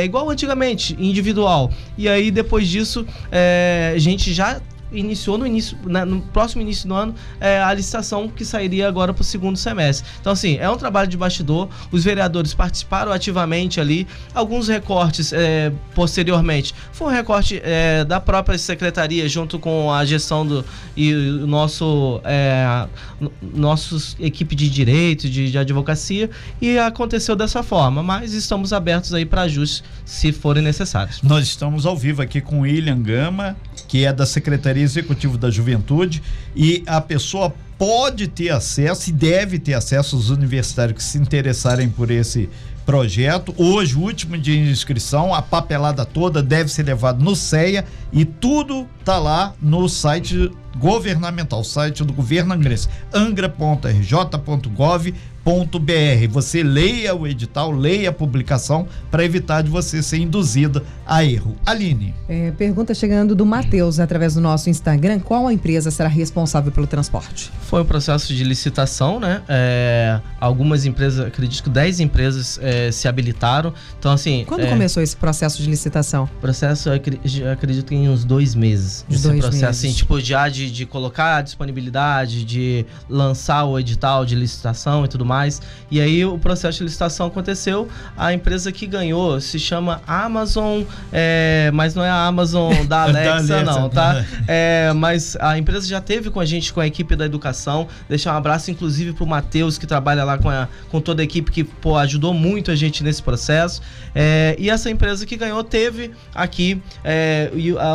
igual 0.05 0.29
antigamente, 0.31 0.97
individual 0.99 1.42
individual. 1.43 1.71
E 1.99 2.09
aí, 2.09 2.31
depois 2.31 2.69
disso, 2.69 3.05
é, 3.31 3.93
a 3.95 3.99
gente 3.99 4.33
já 4.33 4.61
iniciou 4.93 5.39
no 5.39 5.47
início, 5.47 5.77
na, 5.85 6.05
no 6.05 6.21
próximo 6.21 6.63
início 6.63 6.89
do 6.89 6.95
ano, 6.95 7.15
é, 7.41 7.63
a 7.63 7.73
licitação 7.73 8.29
que 8.29 8.45
sairia 8.45 8.89
agora 8.89 9.13
para 9.13 9.23
o 9.23 9.25
segundo 9.25 9.57
semestre. 9.57 10.09
Então, 10.21 10.33
assim, 10.33 10.57
é 10.59 10.69
um 10.71 10.77
trabalho 10.77 11.09
de 11.09 11.17
bastidor. 11.17 11.69
Os 11.91 12.05
vereadores 12.05 12.55
participaram 12.55 13.13
ativamente 13.13 13.81
ali. 13.81 14.07
Alguns 14.35 14.69
recortes 14.69 15.33
é, 15.33 15.73
posteriormente. 15.95 16.75
Foi 16.93 17.09
um 17.09 17.11
recorte 17.11 17.61
é, 17.65 18.05
da 18.05 18.21
própria 18.21 18.59
secretaria 18.59 19.29
junto 19.29 19.59
com 19.59 19.93
a 19.93 20.05
gestão 20.05 20.47
do 20.47 20.65
e 20.97 21.13
o 21.15 21.47
nosso 21.47 22.21
é, 22.25 22.87
nossos 23.41 24.17
equipe 24.21 24.55
de 24.55 24.69
direito, 24.69 25.29
de, 25.29 25.51
de 25.51 25.59
advocacia 25.59 26.31
e 26.61 26.79
aconteceu 26.79 27.35
dessa 27.35 27.63
forma. 27.63 28.03
Mas 28.03 28.33
estamos 28.33 28.73
abertos 28.73 29.15
aí 29.15 29.25
para 29.25 29.43
ajustes 29.43 29.83
se 30.05 30.33
forem 30.33 30.63
necessários. 30.63 31.21
Nós 31.23 31.45
estamos 31.45 31.87
ao 31.87 31.97
vivo 31.97 32.23
aqui 32.23 32.41
com 32.41 32.61
William 32.61 33.01
Gama, 33.01 33.57
que 33.93 34.07
é 34.07 34.13
da 34.13 34.25
Secretaria 34.25 34.83
Executivo 34.83 35.37
da 35.37 35.51
Juventude 35.51 36.23
e 36.57 36.83
a 36.87 36.99
pessoa 36.99 37.53
pode 37.77 38.27
ter 38.27 38.49
acesso 38.49 39.11
e 39.11 39.13
deve 39.13 39.59
ter 39.59 39.75
acesso 39.75 40.17
aos 40.17 40.31
universitários 40.31 40.97
que 40.97 41.05
se 41.05 41.19
interessarem 41.19 41.91
por 41.91 42.11
esse 42.11 42.49
projeto. 42.87 43.55
Hoje, 43.59 43.95
último 43.95 44.39
dia 44.39 44.65
de 44.65 44.71
inscrição, 44.71 45.35
a 45.35 45.43
papelada 45.43 46.07
toda 46.07 46.43
deve 46.43 46.71
ser 46.71 46.85
levada 46.85 47.23
no 47.23 47.37
CEA 47.37 47.85
e 48.11 48.25
tudo 48.25 48.89
tá 49.03 49.19
lá 49.19 49.55
no 49.61 49.89
site 49.89 50.53
governamental, 50.79 51.65
site 51.65 52.05
do 52.05 52.13
governo 52.13 52.55
angrense, 52.55 52.89
angra.rj.gov 53.13 55.13
br 55.45 56.29
Você 56.31 56.63
leia 56.63 57.15
o 57.15 57.27
edital, 57.27 57.73
leia 57.73 58.11
a 58.11 58.13
publicação 58.13 58.87
para 59.11 59.25
evitar 59.25 59.63
de 59.63 59.71
você 59.71 60.03
ser 60.03 60.19
induzida 60.19 60.83
a 61.07 61.25
erro. 61.25 61.57
Aline. 61.67 62.15
É, 62.29 62.53
pergunta 62.53 62.95
chegando 62.95 63.35
do 63.35 63.45
Matheus 63.45 63.99
através 63.99 64.35
do 64.35 64.41
nosso 64.41 64.71
Instagram: 64.71 65.19
qual 65.19 65.49
a 65.49 65.53
empresa 65.53 65.91
será 65.91 66.09
responsável 66.09 66.71
pelo 66.71 66.87
transporte? 66.87 67.51
Foi 67.63 67.83
um 67.83 67.85
processo 67.85 68.33
de 68.33 68.45
licitação, 68.45 69.19
né? 69.19 69.43
É, 69.49 70.21
algumas 70.41 70.85
empresas, 70.85 71.27
acredito 71.27 71.65
que 71.65 71.71
10 71.71 72.01
empresas 72.01 72.59
é, 72.63 72.93
se 72.93 73.09
habilitaram. 73.09 73.75
Então, 73.99 74.13
assim. 74.13 74.45
Quando 74.47 74.63
é, 74.63 74.69
começou 74.69 75.03
esse 75.03 75.17
processo 75.17 75.61
de 75.61 75.69
licitação? 75.69 76.29
Processo, 76.41 76.89
acredito 76.91 77.87
que 77.87 77.95
em 77.95 78.09
uns 78.09 78.25
dois 78.25 78.55
meses. 78.55 78.92
Esse 79.11 79.23
dois 79.23 79.41
processo, 79.41 79.53
meses. 79.53 79.65
assim, 79.65 79.93
tipo, 79.93 80.21
já 80.21 80.49
de, 80.49 80.71
de 80.71 80.87
colocar 80.87 81.37
a 81.37 81.43
disponibilidade, 81.43 82.45
de 82.45 82.85
lançar 83.09 83.65
o 83.65 83.79
edital 83.79 84.25
de 84.25 84.35
licitação 84.35 85.05
e 85.05 85.09
tudo 85.09 85.25
mais. 85.25 85.61
E 85.91 86.01
aí 86.01 86.25
o 86.25 86.39
processo 86.39 86.79
de 86.79 86.85
licitação 86.85 87.27
aconteceu. 87.27 87.89
A 88.17 88.33
empresa 88.33 88.71
que 88.71 88.87
ganhou 88.87 89.41
se 89.41 89.59
chama 89.59 90.01
Amazon, 90.07 90.83
é, 91.13 91.71
mas 91.73 91.95
não 91.95 92.05
é 92.05 92.11
a 92.11 92.27
Amazon 92.27 92.73
da 92.87 93.03
Alexa, 93.03 93.47
da 93.47 93.61
Alexa. 93.61 93.63
não, 93.65 93.89
tá? 93.89 94.25
É, 94.47 94.93
mas 94.95 95.37
a 95.41 95.59
empresa 95.59 95.87
já 95.87 96.01
teve 96.01 96.31
com 96.31 96.41
a 96.41 96.45
gente, 96.45 96.73
com 96.73 96.81
a 96.81 96.87
equipe 96.87 97.17
da 97.17 97.25
educação. 97.25 97.89
Deixar 98.09 98.35
um 98.35 98.37
abraço, 98.37 98.71
inclusive, 98.71 99.13
pro 99.13 99.27
Matheus, 99.27 99.79
que 99.79 99.87
trabalha 99.87 100.25
lá 100.25 100.39
com, 100.39 100.49
a, 100.49 100.69
com 100.91 101.01
toda 101.01 101.23
a 101.23 101.25
equipe, 101.25 101.51
que 101.51 101.65
pô, 101.65 101.97
ajudou 101.97 102.35
muito 102.35 102.71
a 102.71 102.77
gente 102.77 103.03
nesse 103.03 103.23
processo. 103.23 103.81
É, 104.15 104.57
e 104.59 104.69
essa 104.69 104.91
empresa 104.91 105.25
que 105.25 105.37
ganhou 105.37 105.63
teve 105.65 106.11
aqui 106.35 106.81
é, 107.05 107.51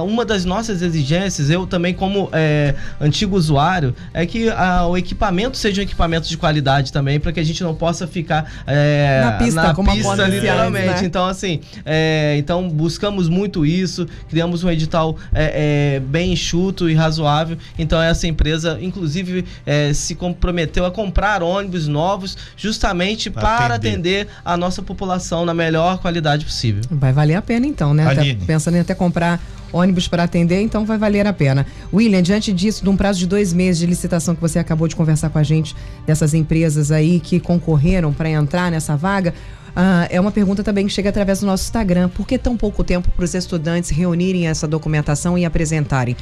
uma 0.05 0.25
das 0.25 0.45
nossas 0.45 0.81
exigências, 0.87 1.49
eu 1.49 1.67
também 1.67 1.93
como 1.93 2.29
é, 2.33 2.73
antigo 2.99 3.35
usuário, 3.35 3.95
é 4.13 4.25
que 4.25 4.49
a, 4.49 4.85
o 4.87 4.97
equipamento 4.97 5.57
seja 5.57 5.81
um 5.81 5.83
equipamento 5.83 6.27
de 6.27 6.37
qualidade 6.37 6.91
também, 6.91 7.19
para 7.19 7.31
que 7.31 7.39
a 7.39 7.43
gente 7.43 7.63
não 7.63 7.75
possa 7.75 8.07
ficar 8.07 8.51
é, 8.65 9.21
na 9.23 9.31
pista, 9.33 9.61
na 9.61 9.73
como 9.73 9.91
pista 9.91 10.27
literalmente. 10.27 11.01
Né? 11.01 11.01
Então, 11.03 11.25
assim, 11.25 11.61
é, 11.85 12.35
então 12.37 12.69
buscamos 12.69 13.29
muito 13.29 13.65
isso, 13.65 14.07
criamos 14.29 14.63
um 14.63 14.69
edital 14.69 15.17
é, 15.33 15.95
é 15.95 15.99
bem 15.99 16.33
enxuto 16.33 16.89
e 16.89 16.93
razoável. 16.93 17.57
Então, 17.77 18.01
essa 18.01 18.27
empresa, 18.27 18.77
inclusive, 18.81 19.45
é, 19.65 19.93
se 19.93 20.15
comprometeu 20.15 20.85
a 20.85 20.91
comprar 20.91 21.43
ônibus 21.43 21.87
novos 21.87 22.37
justamente 22.55 23.29
pra 23.29 23.41
para 23.41 23.75
atender. 23.75 24.21
atender 24.21 24.27
a 24.43 24.55
nossa 24.57 24.81
população 24.81 25.45
na 25.45 25.53
melhor 25.53 25.99
qualidade 25.99 26.45
possível. 26.45 26.81
Vai 26.89 27.11
valer 27.13 27.35
a 27.35 27.41
pena, 27.41 27.65
então, 27.65 27.93
né? 27.93 28.05
Até, 28.05 28.33
pensando 28.45 28.77
em 28.77 28.79
até 28.79 28.93
comprar 28.93 29.39
ônibus 29.71 30.07
para 30.07 30.23
atender, 30.23 30.61
então 30.61 30.85
vai 30.85 30.97
valer 30.97 31.27
a 31.27 31.33
pena. 31.33 31.65
William, 31.93 32.21
diante 32.21 32.51
disso, 32.53 32.83
de 32.83 32.89
um 32.89 32.97
prazo 32.97 33.19
de 33.19 33.27
dois 33.27 33.53
meses 33.53 33.79
de 33.79 33.85
licitação 33.85 34.35
que 34.35 34.41
você 34.41 34.59
acabou 34.59 34.87
de 34.87 34.95
conversar 34.95 35.29
com 35.29 35.37
a 35.37 35.43
gente, 35.43 35.75
dessas 36.05 36.33
empresas 36.33 36.91
aí 36.91 37.19
que 37.19 37.39
concorreram 37.39 38.13
para 38.13 38.29
entrar 38.29 38.71
nessa 38.71 38.95
vaga, 38.95 39.33
Uh, 39.77 40.09
é 40.09 40.19
uma 40.19 40.31
pergunta 40.31 40.63
também 40.63 40.87
que 40.87 40.91
chega 40.91 41.09
através 41.09 41.41
do 41.41 41.45
nosso 41.45 41.65
Instagram. 41.65 42.09
Por 42.09 42.25
que 42.25 42.39
tão 42.39 42.57
pouco 42.57 42.83
tempo 42.83 43.11
para 43.15 43.23
os 43.23 43.35
estudantes 43.35 43.91
reunirem 43.91 44.47
essa 44.47 44.67
documentação 44.67 45.37
e 45.37 45.45
apresentarem? 45.45 46.17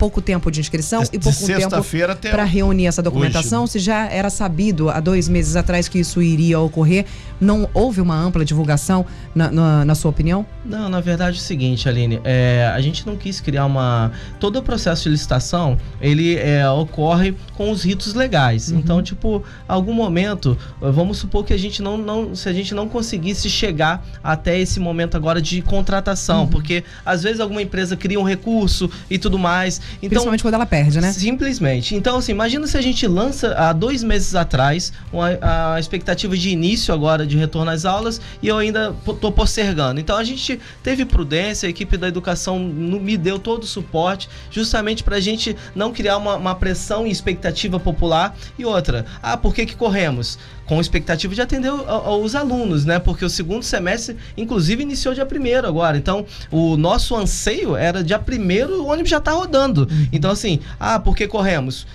Pouco 0.00 0.22
tempo 0.22 0.50
de 0.50 0.60
inscrição 0.60 1.02
de 1.02 1.10
e 1.12 1.18
pouco 1.18 1.46
tempo 1.46 2.30
para 2.30 2.42
reunir 2.42 2.86
essa 2.86 3.02
documentação. 3.02 3.64
Hoje. 3.64 3.72
Se 3.72 3.78
já 3.80 4.06
era 4.06 4.30
sabido 4.30 4.88
há 4.88 4.98
dois 4.98 5.28
meses 5.28 5.56
atrás 5.56 5.88
que 5.88 5.98
isso 5.98 6.22
iria 6.22 6.58
ocorrer, 6.58 7.04
não 7.38 7.68
houve 7.74 8.00
uma 8.00 8.16
ampla 8.16 8.42
divulgação, 8.42 9.04
na, 9.34 9.50
na, 9.50 9.84
na 9.84 9.94
sua 9.94 10.10
opinião? 10.10 10.46
Não, 10.64 10.88
na 10.88 11.00
verdade 11.00 11.36
é 11.36 11.40
o 11.40 11.42
seguinte, 11.42 11.86
Aline, 11.86 12.18
é, 12.24 12.70
a 12.74 12.80
gente 12.80 13.06
não 13.06 13.14
quis 13.14 13.40
criar 13.40 13.66
uma. 13.66 14.10
Todo 14.38 14.58
o 14.58 14.62
processo 14.62 15.02
de 15.04 15.10
licitação 15.10 15.76
ele 16.00 16.36
é, 16.36 16.68
ocorre 16.70 17.34
com 17.54 17.70
os 17.70 17.82
ritos 17.82 18.14
legais. 18.14 18.70
Uhum. 18.70 18.78
Então, 18.78 19.02
tipo, 19.02 19.44
algum 19.68 19.92
momento, 19.92 20.56
vamos 20.80 21.18
supor 21.18 21.44
que 21.44 21.52
a 21.52 21.58
gente 21.58 21.82
não, 21.82 21.98
não, 21.98 22.34
se 22.34 22.48
a 22.48 22.52
gente 22.54 22.74
não 22.74 22.88
conseguisse 22.88 23.50
chegar 23.50 24.02
até 24.24 24.58
esse 24.58 24.80
momento 24.80 25.14
agora 25.14 25.42
de 25.42 25.60
contratação, 25.60 26.42
uhum. 26.42 26.48
porque 26.48 26.84
às 27.04 27.22
vezes 27.22 27.38
alguma 27.40 27.60
empresa 27.60 27.96
cria 27.96 28.18
um 28.18 28.24
recurso 28.24 28.90
e 29.10 29.18
tudo 29.18 29.38
mais 29.38 29.80
Então, 29.96 30.08
Principalmente 30.08 30.42
quando 30.42 30.54
ela 30.54 30.66
perde, 30.66 31.00
né? 31.00 31.12
Simplesmente. 31.12 31.94
Então, 31.94 32.18
assim, 32.18 32.32
imagina 32.32 32.66
se 32.66 32.76
a 32.76 32.80
gente 32.80 33.06
lança 33.06 33.54
há 33.54 33.72
dois 33.72 34.02
meses 34.02 34.34
atrás 34.34 34.92
uma, 35.12 35.38
a 35.40 35.78
expectativa 35.80 36.36
de 36.36 36.50
início 36.50 36.92
agora 36.92 37.26
de 37.26 37.36
retorno 37.36 37.70
às 37.70 37.84
aulas 37.84 38.20
e 38.42 38.48
eu 38.48 38.56
ainda 38.58 38.94
estou 39.06 39.32
postergando. 39.32 40.00
Então, 40.00 40.16
a 40.16 40.24
gente 40.24 40.60
teve 40.82 41.04
prudência, 41.04 41.66
a 41.66 41.70
equipe 41.70 41.96
da 41.96 42.08
educação 42.08 42.58
me 42.58 43.16
deu 43.16 43.38
todo 43.38 43.64
o 43.64 43.66
suporte, 43.66 44.28
justamente 44.50 45.02
para 45.02 45.16
a 45.16 45.20
gente 45.20 45.56
não 45.74 45.92
criar 45.92 46.16
uma, 46.16 46.36
uma 46.36 46.54
pressão 46.54 47.06
e 47.06 47.10
expectativa 47.10 47.78
popular. 47.78 48.36
E 48.58 48.64
outra, 48.64 49.06
ah, 49.22 49.36
por 49.36 49.54
que, 49.54 49.66
que 49.66 49.76
corremos? 49.76 50.38
com 50.70 50.80
expectativa 50.80 51.34
de 51.34 51.42
atender 51.42 51.72
os 51.72 52.36
alunos, 52.36 52.84
né? 52.84 53.00
Porque 53.00 53.24
o 53.24 53.28
segundo 53.28 53.64
semestre, 53.64 54.16
inclusive, 54.36 54.84
iniciou 54.84 55.12
dia 55.12 55.26
primeiro 55.26 55.66
agora. 55.66 55.96
Então, 55.96 56.24
o 56.48 56.76
nosso 56.76 57.16
anseio 57.16 57.74
era 57.74 58.04
dia 58.04 58.20
primeiro, 58.20 58.84
o 58.84 58.86
ônibus 58.86 59.10
já 59.10 59.16
está 59.16 59.32
rodando. 59.32 59.79
Uhum. 59.84 60.06
Então, 60.12 60.30
assim, 60.30 60.60
ah, 60.78 60.98
por 60.98 61.16
que 61.16 61.26
corremos? 61.26 61.86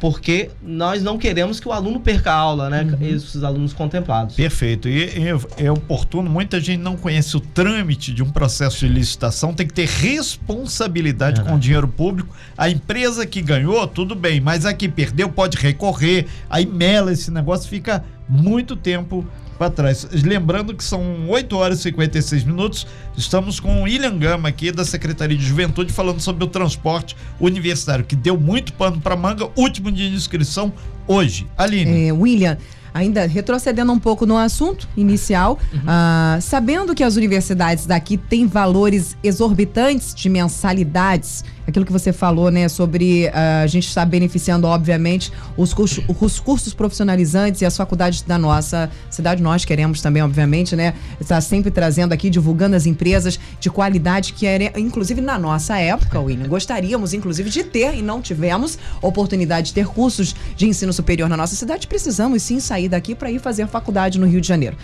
porque 0.00 0.50
nós 0.62 1.02
não 1.02 1.18
queremos 1.18 1.60
que 1.60 1.68
o 1.68 1.72
aluno 1.72 2.00
perca 2.00 2.32
a 2.32 2.34
aula, 2.34 2.70
né? 2.70 2.82
Uhum. 2.82 3.06
Esses 3.06 3.44
alunos 3.44 3.74
contemplados. 3.74 4.34
Perfeito. 4.34 4.88
E, 4.88 5.04
e, 5.04 5.62
é 5.62 5.70
oportuno, 5.70 6.28
muita 6.28 6.58
gente 6.58 6.80
não 6.80 6.96
conhece 6.96 7.36
o 7.36 7.40
trâmite 7.40 8.12
de 8.12 8.22
um 8.22 8.30
processo 8.30 8.78
de 8.78 8.88
licitação, 8.88 9.52
tem 9.52 9.66
que 9.66 9.74
ter 9.74 9.86
responsabilidade 9.86 11.42
é, 11.42 11.44
com 11.44 11.54
o 11.54 11.58
dinheiro 11.58 11.86
público. 11.86 12.34
A 12.56 12.70
empresa 12.70 13.26
que 13.26 13.42
ganhou, 13.42 13.86
tudo 13.86 14.14
bem, 14.14 14.40
mas 14.40 14.64
a 14.64 14.72
que 14.72 14.88
perdeu 14.88 15.28
pode 15.28 15.58
recorrer, 15.58 16.26
aí 16.48 16.64
mela 16.64 17.12
esse 17.12 17.30
negócio, 17.30 17.68
fica 17.68 18.02
muito 18.26 18.74
tempo 18.74 19.26
para 19.60 19.68
trás. 19.68 20.08
Lembrando 20.10 20.74
que 20.74 20.82
são 20.82 21.28
8 21.28 21.54
horas 21.54 21.80
e 21.80 21.82
56 21.82 22.44
minutos. 22.44 22.86
Estamos 23.14 23.60
com 23.60 23.80
o 23.80 23.82
William 23.82 24.16
Gama 24.16 24.48
aqui 24.48 24.72
da 24.72 24.86
Secretaria 24.86 25.36
de 25.36 25.44
Juventude 25.44 25.92
falando 25.92 26.18
sobre 26.18 26.42
o 26.42 26.46
transporte 26.46 27.14
universitário, 27.38 28.02
que 28.02 28.16
deu 28.16 28.40
muito 28.40 28.72
pano 28.72 28.98
para 28.98 29.14
manga. 29.14 29.50
Último 29.54 29.92
dia 29.92 30.08
de 30.08 30.16
inscrição 30.16 30.72
hoje. 31.06 31.46
Aline. 31.58 32.08
É, 32.08 32.10
William, 32.10 32.56
ainda 32.94 33.26
retrocedendo 33.26 33.92
um 33.92 33.98
pouco 33.98 34.24
no 34.24 34.38
assunto 34.38 34.88
inicial, 34.96 35.58
uhum. 35.74 35.80
uh, 35.80 36.40
sabendo 36.40 36.94
que 36.94 37.04
as 37.04 37.16
universidades 37.16 37.84
daqui 37.84 38.16
têm 38.16 38.46
valores 38.46 39.14
exorbitantes 39.22 40.14
de 40.14 40.30
mensalidades 40.30 41.44
aquilo 41.70 41.84
que 41.84 41.92
você 41.92 42.12
falou, 42.12 42.50
né, 42.50 42.68
sobre 42.68 43.26
uh, 43.26 43.64
a 43.64 43.66
gente 43.66 43.88
estar 43.88 44.04
beneficiando, 44.04 44.66
obviamente, 44.66 45.32
os 45.56 45.72
cursos, 45.72 46.04
os 46.20 46.38
cursos 46.38 46.74
profissionalizantes 46.74 47.60
e 47.62 47.64
as 47.64 47.76
faculdades 47.76 48.22
da 48.22 48.38
nossa 48.38 48.90
cidade. 49.08 49.42
Nós 49.42 49.64
queremos 49.64 50.02
também, 50.02 50.22
obviamente, 50.22 50.76
né, 50.76 50.94
estar 51.20 51.40
sempre 51.40 51.70
trazendo 51.70 52.12
aqui, 52.12 52.28
divulgando 52.28 52.76
as 52.76 52.86
empresas 52.86 53.38
de 53.58 53.70
qualidade 53.70 54.32
que 54.32 54.46
era, 54.46 54.78
inclusive 54.78 55.20
na 55.20 55.38
nossa 55.38 55.78
época, 55.78 56.20
William, 56.20 56.46
gostaríamos, 56.48 57.14
inclusive, 57.14 57.48
de 57.48 57.64
ter 57.64 57.94
e 57.94 58.02
não 58.02 58.20
tivemos 58.20 58.78
oportunidade 59.00 59.68
de 59.68 59.74
ter 59.74 59.86
cursos 59.86 60.34
de 60.56 60.66
ensino 60.66 60.92
superior 60.92 61.28
na 61.28 61.36
nossa 61.36 61.56
cidade. 61.56 61.86
Precisamos 61.86 62.42
sim 62.42 62.60
sair 62.60 62.88
daqui 62.88 63.14
para 63.14 63.30
ir 63.30 63.40
fazer 63.40 63.66
faculdade 63.66 64.18
no 64.18 64.26
Rio 64.26 64.40
de 64.40 64.48
Janeiro. 64.48 64.76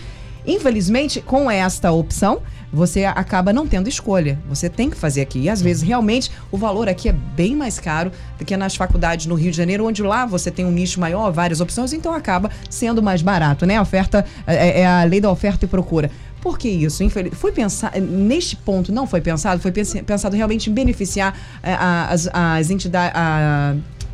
Infelizmente, 0.47 1.19
com 1.19 1.51
esta 1.51 1.91
opção, 1.91 2.41
você 2.71 3.05
acaba 3.05 3.51
não 3.51 3.67
tendo 3.67 3.89
escolha. 3.89 4.39
Você 4.47 4.69
tem 4.69 4.89
que 4.89 4.95
fazer 4.95 5.21
aqui. 5.21 5.39
E 5.39 5.49
às 5.49 5.61
vezes, 5.61 5.83
realmente, 5.83 6.31
o 6.51 6.57
valor 6.57 6.87
aqui 6.87 7.09
é 7.09 7.13
bem 7.13 7.55
mais 7.55 7.79
caro 7.79 8.11
do 8.39 8.45
que 8.45 8.55
nas 8.55 8.75
faculdades 8.75 9.25
no 9.25 9.35
Rio 9.35 9.51
de 9.51 9.57
Janeiro, 9.57 9.85
onde 9.85 10.01
lá 10.01 10.25
você 10.25 10.49
tem 10.49 10.65
um 10.65 10.71
nicho 10.71 10.99
maior, 10.99 11.31
várias 11.31 11.59
opções, 11.59 11.91
então 11.91 12.13
acaba 12.13 12.49
sendo 12.69 13.03
mais 13.03 13.21
barato, 13.21 13.65
né? 13.65 13.77
A 13.77 13.81
oferta 13.81 14.25
é, 14.45 14.81
é 14.81 14.87
a 14.87 15.03
lei 15.03 15.19
da 15.19 15.29
oferta 15.29 15.65
e 15.65 15.67
procura. 15.67 16.09
Por 16.41 16.57
que 16.57 16.69
isso? 16.69 17.03
Foi 17.33 17.51
pensado, 17.51 17.99
neste 17.99 18.55
ponto 18.55 18.91
não 18.91 19.07
foi 19.07 19.19
pensado, 19.19 19.61
foi 19.61 19.71
pensado 19.71 20.35
realmente 20.35 20.69
em 20.69 20.73
beneficiar 20.73 21.37
é, 21.63 21.73
as, 21.73 22.29
as 22.31 22.69
entidades, 22.69 23.19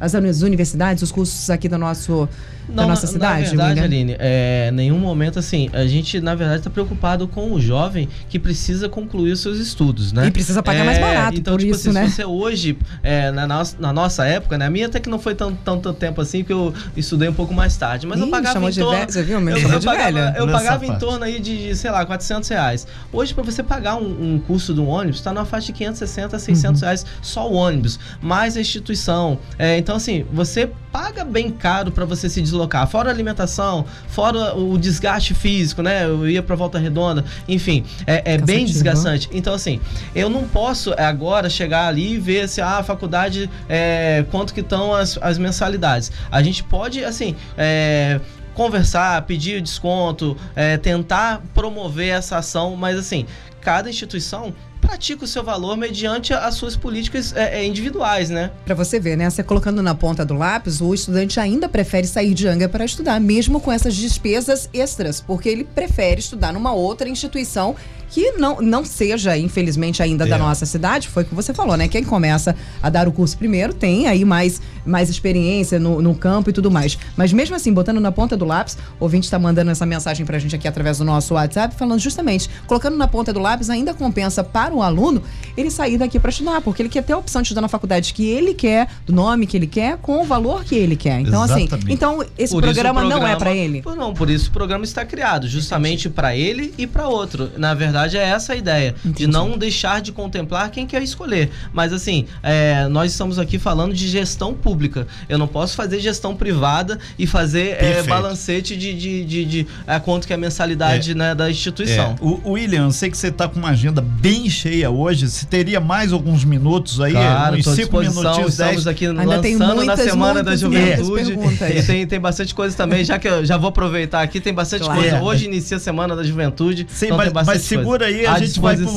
as 0.04 0.42
universidades, 0.42 1.04
os 1.04 1.12
cursos 1.12 1.50
aqui 1.50 1.70
do 1.70 1.78
nosso 1.78 2.28
não, 2.68 2.76
da 2.76 2.88
nossa 2.88 3.08
cidade? 3.08 3.56
Na 3.56 3.66
verdade, 3.66 3.82
William? 3.82 3.84
Aline, 3.84 4.16
é, 4.20 4.72
nenhum 4.72 4.98
momento 4.98 5.40
assim, 5.40 5.70
a 5.74 5.86
gente 5.86 6.20
na 6.22 6.36
verdade 6.36 6.60
está 6.60 6.70
preocupado 6.70 7.28
com 7.28 7.52
o 7.52 7.60
jovem 7.60 8.08
que 8.30 8.40
precisa 8.40 8.88
concluir 8.88 9.32
os 9.32 9.42
seus 9.42 9.60
estudos, 9.60 10.12
né? 10.12 10.28
E 10.28 10.32
precisa 10.32 10.64
pagar 10.64 10.82
é, 10.82 10.86
mais 10.86 11.00
barato, 11.00 11.38
então, 11.38 11.54
por 11.54 11.60
tipo 11.60 11.76
isso, 11.76 11.90
assim, 11.90 12.00
né? 12.00 12.08
Se 12.08 12.16
você 12.16 12.26
hoje, 12.26 12.78
é, 13.02 13.32
na, 13.32 13.46
nossa, 13.46 13.76
na 13.80 13.94
nossa 13.94 14.26
época, 14.26 14.58
né? 14.58 14.66
A 14.66 14.70
minha 14.70 14.88
até 14.88 15.00
que 15.00 15.10
não 15.10 15.20
foi 15.20 15.36
tanto, 15.36 15.58
tanto 15.64 15.94
tempo 15.94 16.22
assim, 16.22 16.40
porque 16.40 16.54
eu 16.54 16.74
estudei 16.96 17.28
um 17.28 17.34
pouco 17.34 17.54
mais 17.54 17.76
tarde, 17.76 18.08
mas 18.08 18.20
Ih, 18.20 18.24
eu 18.24 18.28
pagava 18.30 18.70
em 18.70 18.74
torno... 18.74 18.92
Velha, 18.92 19.12
você 19.12 19.24
viu? 19.24 19.42
Meu, 19.42 19.58
eu, 19.58 19.70
eu 19.70 19.82
pagava, 19.82 20.34
eu 20.38 20.48
pagava 20.48 20.86
em 20.86 20.98
torno 20.98 21.24
aí 21.24 21.40
de, 21.40 21.76
sei 21.76 21.92
lá, 21.92 22.06
400 22.06 22.50
reais. 22.50 22.88
Hoje, 23.12 23.34
para 23.34 23.44
você 23.44 23.62
pagar 23.62 23.96
um, 23.96 24.36
um 24.36 24.40
curso 24.40 24.74
de 24.74 24.80
um 24.80 24.88
ônibus, 24.88 25.18
está 25.18 25.34
na 25.34 25.46
faixa 25.46 25.68
de 25.68 25.74
560 25.74 26.36
a 26.36 26.40
600 26.40 26.82
uhum. 26.82 26.86
reais 26.86 27.06
só 27.22 27.50
o 27.50 27.54
ônibus, 27.54 28.00
mais 28.22 28.56
a 28.56 28.62
instituição. 28.62 29.38
É, 29.58 29.78
então, 29.78 29.93
assim, 29.96 30.26
você 30.32 30.70
paga 30.92 31.24
bem 31.24 31.52
caro 31.52 31.92
para 31.92 32.06
você 32.06 32.30
se 32.30 32.42
deslocar. 32.42 32.88
Fora 32.88 33.10
a 33.10 33.14
alimentação, 33.14 33.86
fora 34.08 34.56
o 34.56 34.78
desgaste 34.78 35.34
físico, 35.34 35.82
né? 35.82 36.06
Eu 36.06 36.30
ia 36.30 36.44
para 36.44 36.56
Volta 36.56 36.78
Redonda, 36.78 37.26
enfim, 37.48 37.84
é, 38.06 38.34
é 38.34 38.38
bem 38.38 38.66
desgastante. 38.66 39.30
Então, 39.32 39.54
assim, 39.54 39.80
eu 40.14 40.30
não 40.30 40.48
posso 40.48 40.94
agora 40.98 41.50
chegar 41.50 41.88
ali 41.88 42.14
e 42.14 42.20
ver 42.20 42.48
se 42.48 42.62
ah, 42.62 42.78
a 42.78 42.84
faculdade, 42.84 43.50
é, 43.68 44.26
quanto 44.32 44.54
que 44.54 44.62
estão 44.62 44.94
as, 44.94 45.18
as 45.22 45.38
mensalidades. 45.38 46.12
A 46.32 46.42
gente 46.44 46.64
pode, 46.64 47.04
assim, 47.04 47.36
é, 47.58 48.20
conversar, 48.54 49.22
pedir 49.24 49.62
desconto, 49.62 50.38
é, 50.56 50.78
tentar 50.78 51.42
promover 51.54 52.10
essa 52.10 52.38
ação, 52.38 52.76
mas 52.76 52.98
assim, 52.98 53.26
cada 53.62 53.90
instituição 53.90 54.54
pratica 54.84 55.24
o 55.24 55.28
seu 55.28 55.42
valor 55.44 55.78
mediante 55.78 56.34
as 56.34 56.56
suas 56.56 56.76
políticas 56.76 57.34
é, 57.34 57.62
é 57.62 57.66
individuais, 57.66 58.30
né? 58.30 58.52
Para 58.66 58.76
você 58.76 59.00
ver, 59.00 59.16
né? 59.16 59.30
Você 59.30 59.42
colocando 59.42 59.82
na 59.82 59.96
ponta 59.96 60.26
do 60.26 60.34
lápis, 60.34 60.82
o 60.82 60.94
estudante 60.94 61.40
ainda 61.40 61.70
prefere 61.70 62.06
sair 62.06 62.34
de 62.34 62.46
Anga 62.48 62.68
para 62.68 62.84
estudar, 62.84 63.20
mesmo 63.22 63.62
com 63.62 63.72
essas 63.72 63.96
despesas 63.96 64.70
extras, 64.74 65.22
porque 65.22 65.48
ele 65.48 65.64
prefere 65.64 66.20
estudar 66.20 66.52
numa 66.52 66.74
outra 66.74 67.08
instituição 67.08 67.76
que 68.14 68.34
não, 68.34 68.62
não 68.62 68.86
seja, 68.86 69.36
infelizmente, 69.36 70.04
ainda 70.04 70.26
é. 70.26 70.28
da 70.28 70.38
nossa 70.38 70.68
cidade, 70.68 71.08
foi 71.08 71.24
o 71.24 71.26
que 71.26 71.34
você 71.34 71.52
falou, 71.52 71.76
né? 71.76 71.88
Quem 71.88 72.04
começa 72.04 72.56
a 72.82 72.88
dar 72.88 73.08
o 73.08 73.12
curso 73.12 73.36
primeiro 73.36 73.74
tem 73.74 74.06
aí 74.06 74.24
mais, 74.24 74.62
mais 74.86 75.10
experiência 75.10 75.80
no, 75.80 76.00
no 76.00 76.14
campo 76.14 76.52
e 76.52 76.54
tudo 76.54 76.70
mais. 76.70 76.96
Mas 77.18 77.34
mesmo 77.34 77.56
assim, 77.56 77.74
botando 77.74 78.00
na 78.00 78.12
ponta 78.12 78.38
do 78.38 78.46
lápis, 78.46 78.78
o 79.00 79.06
ouvinte 79.06 79.24
está 79.26 79.40
mandando 79.40 79.72
essa 79.72 79.84
mensagem 79.84 80.28
pra 80.28 80.38
gente 80.38 80.56
aqui 80.56 80.68
através 80.68 81.00
do 81.00 81.04
nosso 81.04 81.34
WhatsApp, 81.34 81.74
falando 81.76 82.00
justamente, 82.00 82.48
colocando 82.68 82.96
na 82.96 83.08
ponta 83.08 83.34
do 83.34 83.40
lápis 83.40 83.72
ainda 83.72 83.96
compensa 83.96 84.44
para 84.44 84.76
o 84.76 84.84
aluno 84.84 85.24
ele 85.58 85.72
sair 85.72 85.98
daqui 85.98 86.20
para 86.20 86.30
estudar, 86.30 86.62
porque 86.62 86.84
ele 86.84 86.90
quer 86.90 87.02
ter 87.02 87.14
a 87.14 87.18
opção 87.18 87.42
de 87.42 87.48
estudar 87.48 87.62
na 87.62 87.68
faculdade 87.68 88.14
que 88.14 88.28
ele 88.28 88.54
quer, 88.54 88.90
do 89.08 89.14
nome 89.14 89.48
que 89.48 89.58
ele 89.58 89.66
quer, 89.66 89.98
com 89.98 90.22
o 90.22 90.24
valor 90.24 90.64
que 90.64 90.76
ele 90.76 90.96
quer. 90.96 91.20
Então, 91.20 91.42
assim, 91.42 91.62
Exatamente. 91.62 91.86
assim, 91.86 91.94
então 91.94 92.24
esse 92.38 92.56
programa, 92.56 93.00
programa, 93.00 93.22
não 93.22 93.28
é 93.28 93.36
para 93.36 93.56
ele? 93.56 93.82
Não, 93.98 94.14
por 94.14 94.30
isso 94.30 94.50
o 94.50 94.54
programa 94.54 94.84
está 94.84 95.04
criado, 95.04 95.48
justamente 95.48 96.10
para 96.10 96.36
ele 96.36 96.74
e 96.78 96.86
para 96.86 97.08
outro. 97.08 97.50
Na 97.58 97.74
verdade, 97.74 98.03
verdade, 98.04 98.18
é 98.18 98.24
essa 98.24 98.54
a 98.54 98.56
ideia. 98.56 98.96
Entendi. 99.00 99.26
De 99.26 99.28
não 99.28 99.58
deixar 99.58 100.02
de 100.02 100.12
contemplar 100.12 100.70
quem 100.70 100.86
quer 100.86 101.02
escolher. 101.02 101.50
Mas 101.72 101.94
assim, 101.94 102.26
é, 102.42 102.88
nós 102.88 103.12
estamos 103.12 103.40
aqui 103.40 103.58
falando 103.58 103.94
de 103.94 104.08
gestão 104.08 104.54
pública. 104.54 105.08
Eu 105.28 105.38
não 105.38 105.48
posso 105.48 105.76
fazer 105.76 106.00
gestão 106.00 106.36
privada 106.36 107.00
e 107.18 107.26
fazer 107.26 107.78
é, 107.82 108.04
balancete 108.04 108.76
de, 108.76 108.94
de, 108.94 109.26
de, 109.26 109.46
de 109.46 109.68
a 109.88 110.00
quanto 110.00 110.28
que 110.28 110.34
é 110.34 110.36
a 110.36 110.40
mensalidade 110.40 111.12
é. 111.12 111.16
né, 111.16 111.36
da 111.36 111.50
instituição. 111.50 112.16
É. 112.20 112.24
O, 112.24 112.52
William, 112.54 112.86
eu 112.86 112.92
sei 112.92 113.10
que 113.10 113.18
você 113.18 113.28
está 113.28 113.48
com 113.48 113.60
uma 113.60 113.70
agenda 113.70 114.02
bem 114.02 114.50
cheia 114.50 114.90
hoje. 114.90 115.28
Se 115.30 115.46
teria 115.46 115.80
mais 115.80 116.14
alguns 116.14 116.44
minutos 116.44 117.00
aí? 117.02 117.14
Claro, 117.14 117.58
uns 117.58 117.66
cinco 117.66 118.00
minutinhos, 118.00 118.54
Estamos 118.54 118.88
aqui 118.88 119.08
Ainda 119.08 119.24
lançando 119.24 119.76
muitas, 119.76 119.98
na 119.98 120.04
Semana 120.04 120.44
da 120.44 120.56
Juventude. 120.56 121.38
E 121.78 121.84
tem, 121.84 122.08
tem 122.08 122.20
bastante 122.20 122.54
coisa 122.54 122.76
também, 122.76 123.04
já 123.04 123.18
que 123.18 123.28
eu 123.28 123.46
já 123.46 123.58
vou 123.58 123.70
aproveitar 123.70 124.22
aqui, 124.22 124.40
tem 124.40 124.54
bastante 124.54 124.84
claro. 124.84 125.00
coisa. 125.00 125.22
Hoje 125.22 125.46
inicia 125.46 125.78
a 125.78 125.80
Semana 125.80 126.16
da 126.16 126.24
Juventude. 126.24 126.86
Sim, 126.90 127.06
então 127.06 127.18
mas, 127.18 127.32
mas 127.46 127.62
segura 127.62 127.83
segura 127.84 128.06
aí, 128.06 128.26
a 128.26 128.40
gente 128.40 128.60
vai 128.60 128.76
um 128.76 128.88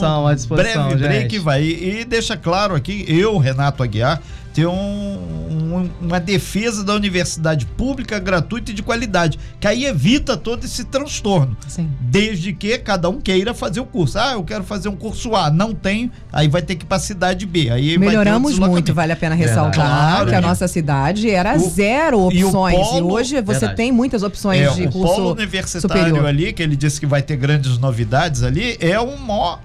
breve 0.57 0.91
gente. 0.91 1.09
break 1.09 1.39
vai. 1.39 1.63
E 1.63 2.05
deixa 2.05 2.37
claro 2.37 2.75
aqui, 2.75 3.05
eu, 3.09 3.37
Renato 3.39 3.83
Aguiar, 3.83 4.21
ter 4.55 4.67
um, 4.67 5.46
um, 5.77 5.91
uma 6.01 6.21
defesa 6.21 6.83
da 6.83 6.95
universidade 6.95 7.67
pública, 7.67 8.19
gratuita 8.19 8.71
e 8.71 8.75
de 8.75 8.83
qualidade, 8.83 9.39
que 9.61 9.67
aí 9.67 9.85
evita 9.85 10.37
todo 10.37 10.65
esse 10.65 10.85
transtorno. 10.85 11.57
Sim. 11.69 11.91
Desde 12.01 12.53
que 12.53 12.79
cada 12.79 13.09
um 13.09 13.21
queira 13.21 13.55
fazer 13.55 13.81
o 13.81 13.87
curso. 13.87 14.19
Ah, 14.19 14.33
eu 14.33 14.43
quero 14.43 14.65
fazer 14.65 14.89
um 14.89 14.97
curso 14.97 15.35
A, 15.35 15.51
não 15.51 15.75
tem, 15.75 16.11
aí 16.33 16.49
vai 16.49 16.63
ter 16.63 16.77
que 16.77 16.85
ir 16.85 16.87
para 16.87 16.97
a 16.97 17.01
cidade 17.01 17.47
B. 17.47 17.71
Aí 17.71 17.99
Melhoramos 17.99 18.59
muito, 18.59 18.95
vale 18.95 19.13
a 19.13 19.17
pena 19.17 19.35
ressaltar 19.35 19.73
claro, 19.75 20.29
que 20.29 20.35
a 20.35 20.41
nossa 20.41 20.67
cidade 20.69 21.31
era 21.31 21.57
o, 21.57 21.69
zero 21.69 22.21
opções. 22.21 22.75
E, 22.75 22.79
polo, 22.79 22.99
e 22.99 23.13
hoje 23.13 23.41
você 23.41 23.61
verdade. 23.61 23.77
tem 23.77 23.93
muitas 23.93 24.23
opções 24.23 24.61
é, 24.61 24.71
de 24.71 24.87
o 24.87 24.93
curso 24.93 25.15
polo 25.15 25.33
universitário 25.33 25.81
superior. 25.81 26.27
ali, 26.27 26.53
que 26.53 26.63
ele 26.63 26.77
disse 26.77 26.99
que 27.01 27.07
vai 27.07 27.23
ter 27.23 27.37
grandes 27.37 27.79
novidades 27.79 28.43
ali, 28.43 28.77
é 28.81 28.99
o 28.99 29.17
maior 29.19 29.61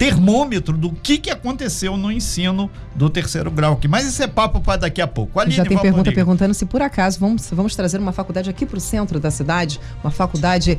termômetro 0.00 0.78
do 0.78 0.92
que, 0.92 1.18
que 1.18 1.28
aconteceu 1.28 1.94
no 1.94 2.10
ensino 2.10 2.70
do 2.94 3.10
terceiro 3.10 3.50
grau 3.50 3.74
aqui. 3.74 3.86
Mas 3.86 4.06
isso 4.06 4.22
é 4.22 4.26
papo 4.26 4.58
para 4.58 4.80
daqui 4.80 5.02
a 5.02 5.06
pouco. 5.06 5.38
Aline, 5.38 5.54
Já 5.54 5.62
tem 5.62 5.76
pergunta 5.76 6.10
perguntando 6.10 6.54
se 6.54 6.64
por 6.64 6.80
acaso 6.80 7.20
vamos, 7.20 7.50
vamos 7.52 7.76
trazer 7.76 7.98
uma 7.98 8.10
faculdade 8.10 8.48
aqui 8.48 8.64
para 8.64 8.78
o 8.78 8.80
centro 8.80 9.20
da 9.20 9.30
cidade, 9.30 9.78
uma 10.02 10.10
faculdade 10.10 10.78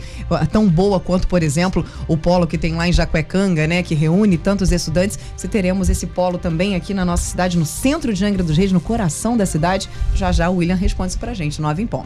tão 0.52 0.68
boa 0.68 1.00
quanto, 1.00 1.28
por 1.28 1.44
exemplo, 1.44 1.86
o 2.08 2.18
polo 2.18 2.48
que 2.48 2.58
tem 2.58 2.74
lá 2.74 2.88
em 2.88 2.92
Jacuecanga, 2.92 3.68
né, 3.68 3.84
que 3.84 3.94
reúne 3.94 4.40
tantos 4.40 4.72
estudantes. 4.72 5.20
Se 5.38 5.48
teremos 5.48 5.88
esse 5.88 6.08
polo 6.08 6.40
também 6.40 6.74
aqui 6.74 6.92
na 6.92 7.06
nossa 7.06 7.30
cidade, 7.30 7.60
no 7.60 7.66
centro 7.66 8.12
de 8.12 8.26
Angra 8.26 8.42
dos 8.42 8.58
Reis, 8.58 8.72
no 8.72 8.82
coração 8.82 9.38
da 9.38 9.46
cidade. 9.46 9.88
Já 10.16 10.32
já 10.32 10.50
o 10.50 10.56
William 10.56 10.74
responde 10.74 11.12
isso 11.12 11.20
pra 11.20 11.36
gente, 11.36 11.62
nove 11.62 11.84
em 11.84 11.86
ponto. 11.86 12.00